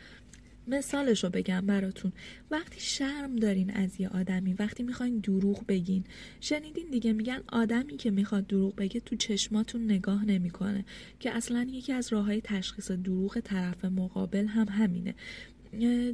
مثالش 0.68 1.24
رو 1.24 1.31
بگم 1.31 1.66
براتون. 1.66 2.12
وقتی 2.50 2.81
شرم 2.81 3.37
دارین 3.37 3.70
از 3.70 4.00
یه 4.00 4.09
آدمی 4.09 4.53
وقتی 4.53 4.83
می‌خواین 4.83 5.18
دروغ 5.18 5.66
بگین. 5.66 6.05
شنیدین 6.40 6.90
دیگه 6.90 7.12
میگن 7.12 7.42
آدمی 7.48 7.96
که 7.96 8.11
می‌خواد 8.11 8.46
دروغ 8.46 8.77
بگه 8.77 9.00
تو 9.00 9.16
چشماتون 9.16 9.85
نگاه 9.85 10.24
نمی‌کنه. 10.24 10.85
که 11.20 11.31
اصلا 11.31 11.66
یکی 11.70 11.92
از 11.92 12.12
راه 12.12 12.24
های 12.24 12.40
تشخیص 12.40 12.90
دروغ 12.90 13.40
طرف 13.40 13.85
مقابل 13.85 14.46
هم 14.46 14.68
همینه. 14.68 15.14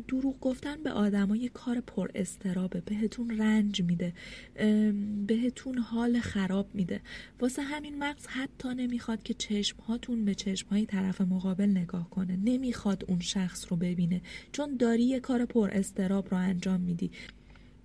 دروغ 0.09 0.41
گفتن 0.41 0.83
به 0.83 0.91
آدما 0.91 1.37
یه 1.37 1.49
کار 1.49 1.81
پر 1.81 2.11
استرابه. 2.15 2.81
بهتون 2.81 3.39
رنج 3.39 3.83
میده. 3.83 4.13
بهتون 5.27 5.79
حال 5.79 6.21
خراب 6.21 6.67
میده. 6.75 7.01
واسه 7.41 7.63
همین 7.63 7.99
مغز 7.99 8.27
حتی 8.27 8.69
نمی‌خواد 8.75 9.23
که 9.23 9.35
چشم 9.35 9.77
هاتون 9.83 10.25
به 10.25 10.35
چشم 10.35 10.69
های 10.69 10.87
طرف 10.87 11.21
مقابل 11.21 11.67
نگاه 11.67 12.11
کنه. 12.11 12.37
نمی‌خواد 12.37 13.05
اون 13.09 13.21
شخص 13.21 13.67
رو 13.69 13.77
ببینه. 13.77 14.21
چون 14.53 14.77
داری 14.77 15.03
یه 15.03 15.21
کار 15.21 15.45
پر 15.45 15.71
استراب 15.73 16.29
رو 16.31 16.37
انجام 16.37 16.81
میدی. 16.81 17.11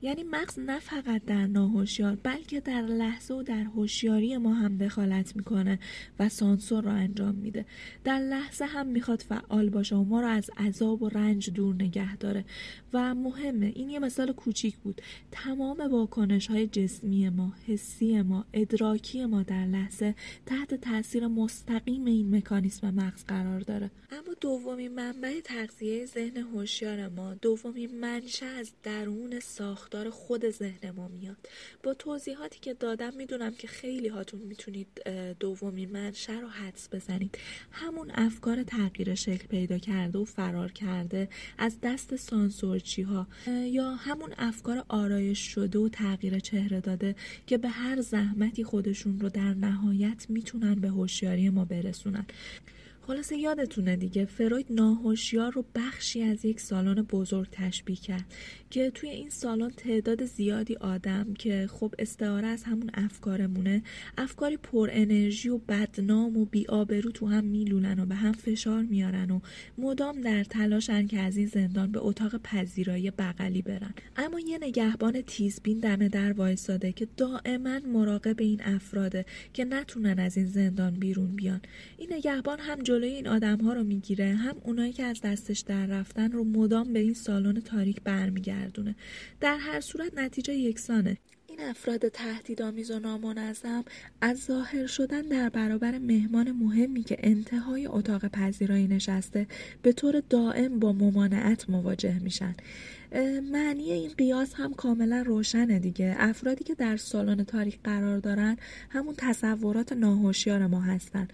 یعنی 0.01 0.23
مغز 0.23 0.59
نه 0.59 0.79
فقط 0.79 1.25
در 1.25 1.47
ناهوشیار 1.47 2.15
بلکه 2.15 2.59
در 2.59 2.81
لحظه 2.81 3.33
و 3.33 3.43
در 3.43 3.63
هوشیاری 3.63 4.37
ما 4.37 4.53
هم 4.53 4.77
دخالت 4.77 5.35
می‌کنه 5.35 5.79
و 6.19 6.29
سانسور 6.29 6.83
رو 6.83 6.89
انجام 6.91 7.35
میده. 7.35 7.65
در 8.03 8.19
لحظه 8.19 8.65
هم 8.65 8.87
می‌خواد 8.87 9.21
فعال 9.21 9.69
باشه 9.69 9.95
و 9.95 10.03
ما 10.03 10.21
رو 10.21 10.27
از 10.27 10.49
عذاب 10.57 11.01
و 11.01 11.09
رنج 11.09 11.49
دور 11.49 11.75
نگه 11.75 12.17
داره. 12.17 12.45
و 12.93 13.15
مهمه 13.15 13.65
این 13.75 13.89
یه 13.89 13.99
مثال 13.99 14.31
کوچیک 14.31 14.77
بود. 14.77 15.01
تمام 15.31 15.77
واکنش 15.91 16.47
های 16.47 16.67
جسمی 16.67 17.29
ما 17.29 17.53
حسی 17.67 18.21
ما 18.21 18.45
ادراکی 18.53 19.25
ما 19.25 19.43
در 19.43 19.65
لحظه 19.65 20.15
تحت 20.45 20.73
تاثیر 20.73 21.27
مستقیم 21.27 22.05
این 22.05 22.35
مکانیسم 22.35 22.93
مغز 22.93 23.23
قرار 23.23 23.59
داره. 23.59 23.91
اما 24.11 24.33
دومین 24.41 24.95
منبع 24.95 25.39
تغذیه 25.43 26.05
ذهن 26.05 26.37
هوشیار 26.37 27.09
ما 27.09 27.33
دومین 27.33 27.99
منشه 27.99 28.45
از 28.45 28.71
درون 28.83 29.39
ساخت 29.39 29.84
ساختار 29.85 30.09
خود 30.09 30.49
ذهن 30.49 30.91
ما 30.91 31.07
میاد. 31.07 31.37
با 31.83 31.93
توضیحاتی 31.93 32.59
که 32.59 32.73
دادم 32.73 33.13
می‌دونم 33.13 33.53
که 33.53 33.67
خیلی 33.67 34.07
هاتون 34.07 34.39
می‌تونید 34.39 34.87
دومی 35.39 35.85
منشه 35.85 36.39
رو 36.39 36.47
حدس 36.47 36.89
بزنید. 36.91 37.37
همون 37.71 38.11
افکار 38.15 38.63
تغییر 38.63 39.15
شکل 39.15 39.47
پیدا 39.47 39.77
کرده 39.77 40.19
و 40.19 40.25
فرار 40.25 40.71
کرده 40.71 41.29
از 41.57 41.77
دست 41.83 42.15
سانسورچی 42.15 43.01
ها 43.01 43.27
یا 43.47 43.91
همون 43.91 44.33
افکار 44.37 44.85
آرایش 44.87 45.39
شده 45.39 45.79
و 45.79 45.89
تغییر 45.89 46.39
چهره 46.39 46.79
داده 46.79 47.15
که 47.47 47.57
به 47.57 47.69
هر 47.69 48.01
زحمتی 48.01 48.63
خودشون 48.63 49.19
رو 49.19 49.29
در 49.29 49.53
نهایت 49.53 50.25
می‌تونن 50.29 50.75
به 50.75 50.89
هوشیاری 50.89 51.49
ما 51.49 51.65
برسونن. 51.65 52.25
خلاصه 53.07 53.37
یادتونه 53.37 53.95
دیگه 53.95 54.25
فروید 54.25 54.65
ناهوشیار 54.69 55.51
رو 55.51 55.65
بخشی 55.75 56.23
از 56.23 56.45
یک 56.45 56.59
سالن 56.59 57.01
بزرگ 57.01 57.47
تشبیه 57.51 57.95
کرد. 57.95 58.25
که 58.75 58.91
توی 58.91 59.09
این 59.09 59.29
سالن 59.29 59.69
تعداد 59.69 60.25
زیادی 60.25 60.75
آدم 60.75 61.33
که 61.39 61.67
خب 61.71 61.93
استعاره 61.99 62.47
از 62.47 62.63
همون 62.63 62.89
افکارمونه 62.93 63.83
افکاری 64.17 64.57
پر 64.57 64.89
انرژی 64.91 65.49
و 65.49 65.57
بدنام 65.57 66.37
و 66.37 66.45
بیآبرو 66.45 67.11
تو 67.11 67.27
هم 67.27 67.43
میلولن 67.43 67.99
و 67.99 68.05
به 68.05 68.15
هم 68.15 68.31
فشار 68.31 68.83
میارن 68.83 69.31
و 69.31 69.39
مدام 69.77 70.21
در 70.21 70.43
تلاشن 70.43 71.07
که 71.07 71.19
از 71.19 71.37
این 71.37 71.47
زندان 71.47 71.91
به 71.91 71.99
اتاق 72.01 72.37
پذیرایی 72.37 73.11
بغلی 73.11 73.61
برن. 73.61 73.93
اما 74.17 74.39
یه 74.39 74.57
نگهبان 74.57 75.21
تیزبین 75.21 75.79
دم 75.79 76.07
در 76.07 76.33
وایساده 76.33 76.91
که 76.91 77.07
دائما 77.17 77.79
مراقب 77.79 78.35
این 78.39 78.61
افراده 78.63 79.25
که 79.53 79.65
نتونن 79.65 80.19
از 80.19 80.37
این 80.37 80.47
زندان 80.47 80.93
بیرون 80.93 81.35
بیان. 81.35 81.61
این 81.97 82.13
نگهبان 82.13 82.59
هم 82.59 82.83
جلوی 82.83 83.09
این 83.09 83.27
آدم 83.27 83.57
ها 83.57 83.73
رو 83.73 83.83
می‌گیره 83.83 84.35
هم 84.35 84.55
اونایی 84.63 84.93
که 84.93 85.03
از 85.03 85.21
دستش 85.21 85.59
در 85.59 85.85
رفتن 85.85 86.31
رو 86.31 86.43
مدام 86.43 86.93
به 86.93 86.99
این 86.99 87.13
سالن 87.13 87.59
تاریک 87.59 88.01
برمیگردونه 88.65 88.95
در 89.39 89.57
هر 89.57 89.81
صورت 89.81 90.17
نتیجه 90.17 90.53
یکسانه. 90.53 91.17
این 91.47 91.59
افراد 91.61 92.07
تهدیدآمیز 92.07 92.91
و 92.91 92.99
نامنظم 92.99 93.83
از 94.21 94.43
ظاهر 94.43 94.87
شدن 94.87 95.21
در 95.21 95.49
برابر 95.49 95.97
مهمان 95.97 96.51
مهمی 96.51 97.03
که 97.03 97.17
انتهای 97.19 97.87
اتاق 97.87 98.27
پذیرایی 98.27 98.87
نشسته 98.87 99.47
به 99.81 99.91
طور 99.93 100.23
دائم 100.29 100.79
با 100.79 100.93
ممانعت 100.93 101.69
مواجه 101.69 102.19
میشن. 102.19 102.55
معنی 103.51 103.91
این 103.91 104.11
قیاس 104.17 104.53
هم 104.53 104.73
کاملا 104.73 105.21
روشنه 105.21 105.79
دیگه. 105.79 106.15
افرادی 106.17 106.63
که 106.63 106.75
در 106.75 106.97
سالن 106.97 107.43
تاریک 107.43 107.79
قرار 107.83 108.19
دارن 108.19 108.57
همون 108.89 109.15
تصورات 109.17 109.93
ناهوشیار 109.93 110.67
ما 110.67 110.81
هستن. 110.81 111.27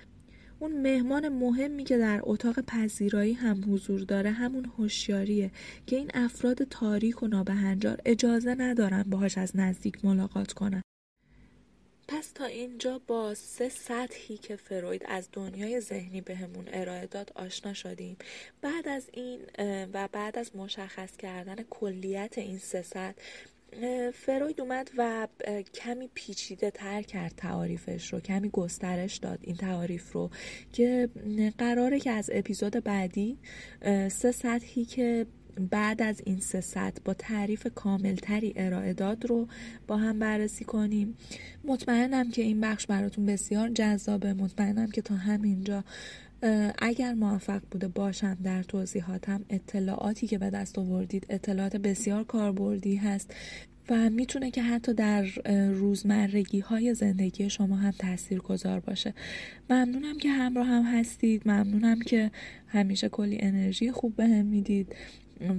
اون 0.61 0.81
مهمان 0.81 1.29
مهمی 1.29 1.83
که 1.83 1.97
در 1.97 2.19
اتاق 2.23 2.59
پذیرایی 2.59 3.33
هم 3.33 3.73
حضور 3.73 3.99
داره 3.99 4.31
همون 4.31 4.65
هوشیاریه 4.77 5.51
که 5.87 5.95
این 5.95 6.11
افراد 6.13 6.63
تاریک 6.63 7.23
و 7.23 7.27
نابهنجار 7.27 8.01
اجازه 8.05 8.55
ندارن 8.55 9.03
باهاش 9.03 9.37
از 9.37 9.55
نزدیک 9.55 10.05
ملاقات 10.05 10.53
کنن. 10.53 10.81
پس 12.07 12.31
تا 12.31 12.45
اینجا 12.45 13.01
با 13.07 13.33
سه 13.33 13.69
سطحی 13.69 14.37
که 14.37 14.55
فروید 14.55 15.01
از 15.07 15.29
دنیای 15.33 15.81
ذهنی 15.81 16.21
بهمون 16.21 16.65
ارائه 16.67 17.05
داد 17.05 17.31
آشنا 17.35 17.73
شدیم. 17.73 18.17
بعد 18.61 18.87
از 18.87 19.09
این 19.13 19.39
و 19.93 20.09
بعد 20.11 20.39
از 20.39 20.55
مشخص 20.55 21.17
کردن 21.17 21.55
کلیت 21.69 22.37
این 22.37 22.57
سه 22.57 22.81
سطح 22.81 23.21
فروید 24.13 24.61
اومد 24.61 24.91
و 24.97 25.27
کمی 25.73 26.09
پیچیده 26.13 26.71
تر 26.71 27.01
کرد 27.01 27.33
تعاریفش 27.37 28.13
رو 28.13 28.19
کمی 28.19 28.49
گسترش 28.49 29.17
داد 29.17 29.39
این 29.41 29.55
تعاریف 29.55 30.11
رو 30.11 30.29
که 30.73 31.09
قراره 31.57 31.99
که 31.99 32.11
از 32.11 32.29
اپیزود 32.33 32.83
بعدی 32.83 33.37
سه 34.09 34.31
سطحی 34.31 34.85
که 34.85 35.25
بعد 35.71 36.01
از 36.01 36.21
این 36.25 36.39
سه 36.39 36.61
سطح 36.61 37.01
با 37.05 37.13
تعریف 37.13 37.67
کاملتری 37.75 38.53
ارائه 38.55 38.93
داد 38.93 39.25
رو 39.25 39.47
با 39.87 39.97
هم 39.97 40.19
بررسی 40.19 40.65
کنیم. 40.65 41.17
مطمئنم 41.63 42.31
که 42.31 42.41
این 42.41 42.61
بخش 42.61 42.87
براتون 42.87 43.25
بسیار 43.25 43.69
جذابه. 43.69 44.33
مطمئنم 44.33 44.91
که 44.91 45.01
تا 45.01 45.15
همینجا 45.15 45.83
اگر 46.79 47.13
موفق 47.13 47.61
بوده 47.71 47.87
باشم 47.87 48.37
در 48.43 48.63
توضیحاتم 48.63 49.45
اطلاعاتی 49.49 50.27
که 50.27 50.37
به 50.37 50.49
دست 50.49 50.79
آوردید 50.79 51.25
اطلاعات 51.29 51.75
بسیار 51.75 52.23
کاربردی 52.23 52.95
هست 52.95 53.33
و 53.89 54.09
می‌تونه 54.09 54.51
که 54.51 54.63
حتی 54.63 54.93
در 54.93 55.23
روزمرگی 55.71 56.59
های 56.59 56.93
زندگی 56.93 57.49
شما 57.49 57.75
هم 57.75 57.91
تأثیر 57.91 58.39
گذار 58.39 58.79
باشه. 58.79 59.13
ممنونم 59.69 60.17
که 60.17 60.29
همراه 60.29 60.67
هم 60.67 60.83
هستید. 60.83 61.41
ممنونم 61.45 61.99
که 61.99 62.31
همیشه 62.67 63.09
کلی 63.09 63.37
انرژی 63.41 63.91
خوب 63.91 64.15
به 64.15 64.25
هم 64.27 64.45
می‌دید 64.45 64.95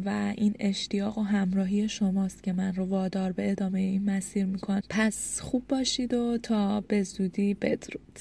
و 0.05 0.35
این 0.37 0.55
اشتیاق 0.61 1.19
و 1.19 1.23
همراهی 1.23 1.89
شماست 1.89 2.43
که 2.43 2.53
من 2.53 2.75
رو 2.75 2.85
وادار 2.85 3.33
به 3.33 3.51
ادامه 3.51 3.81
این 3.81 4.05
مسیر 4.11 4.45
میکن 4.45 4.81
پس 4.91 5.41
خوب 5.41 5.69
باشید 5.69 6.15
و 6.15 6.39
تا 6.39 6.81
به 6.81 7.03
زودی 7.03 7.55
بدرود. 7.55 8.19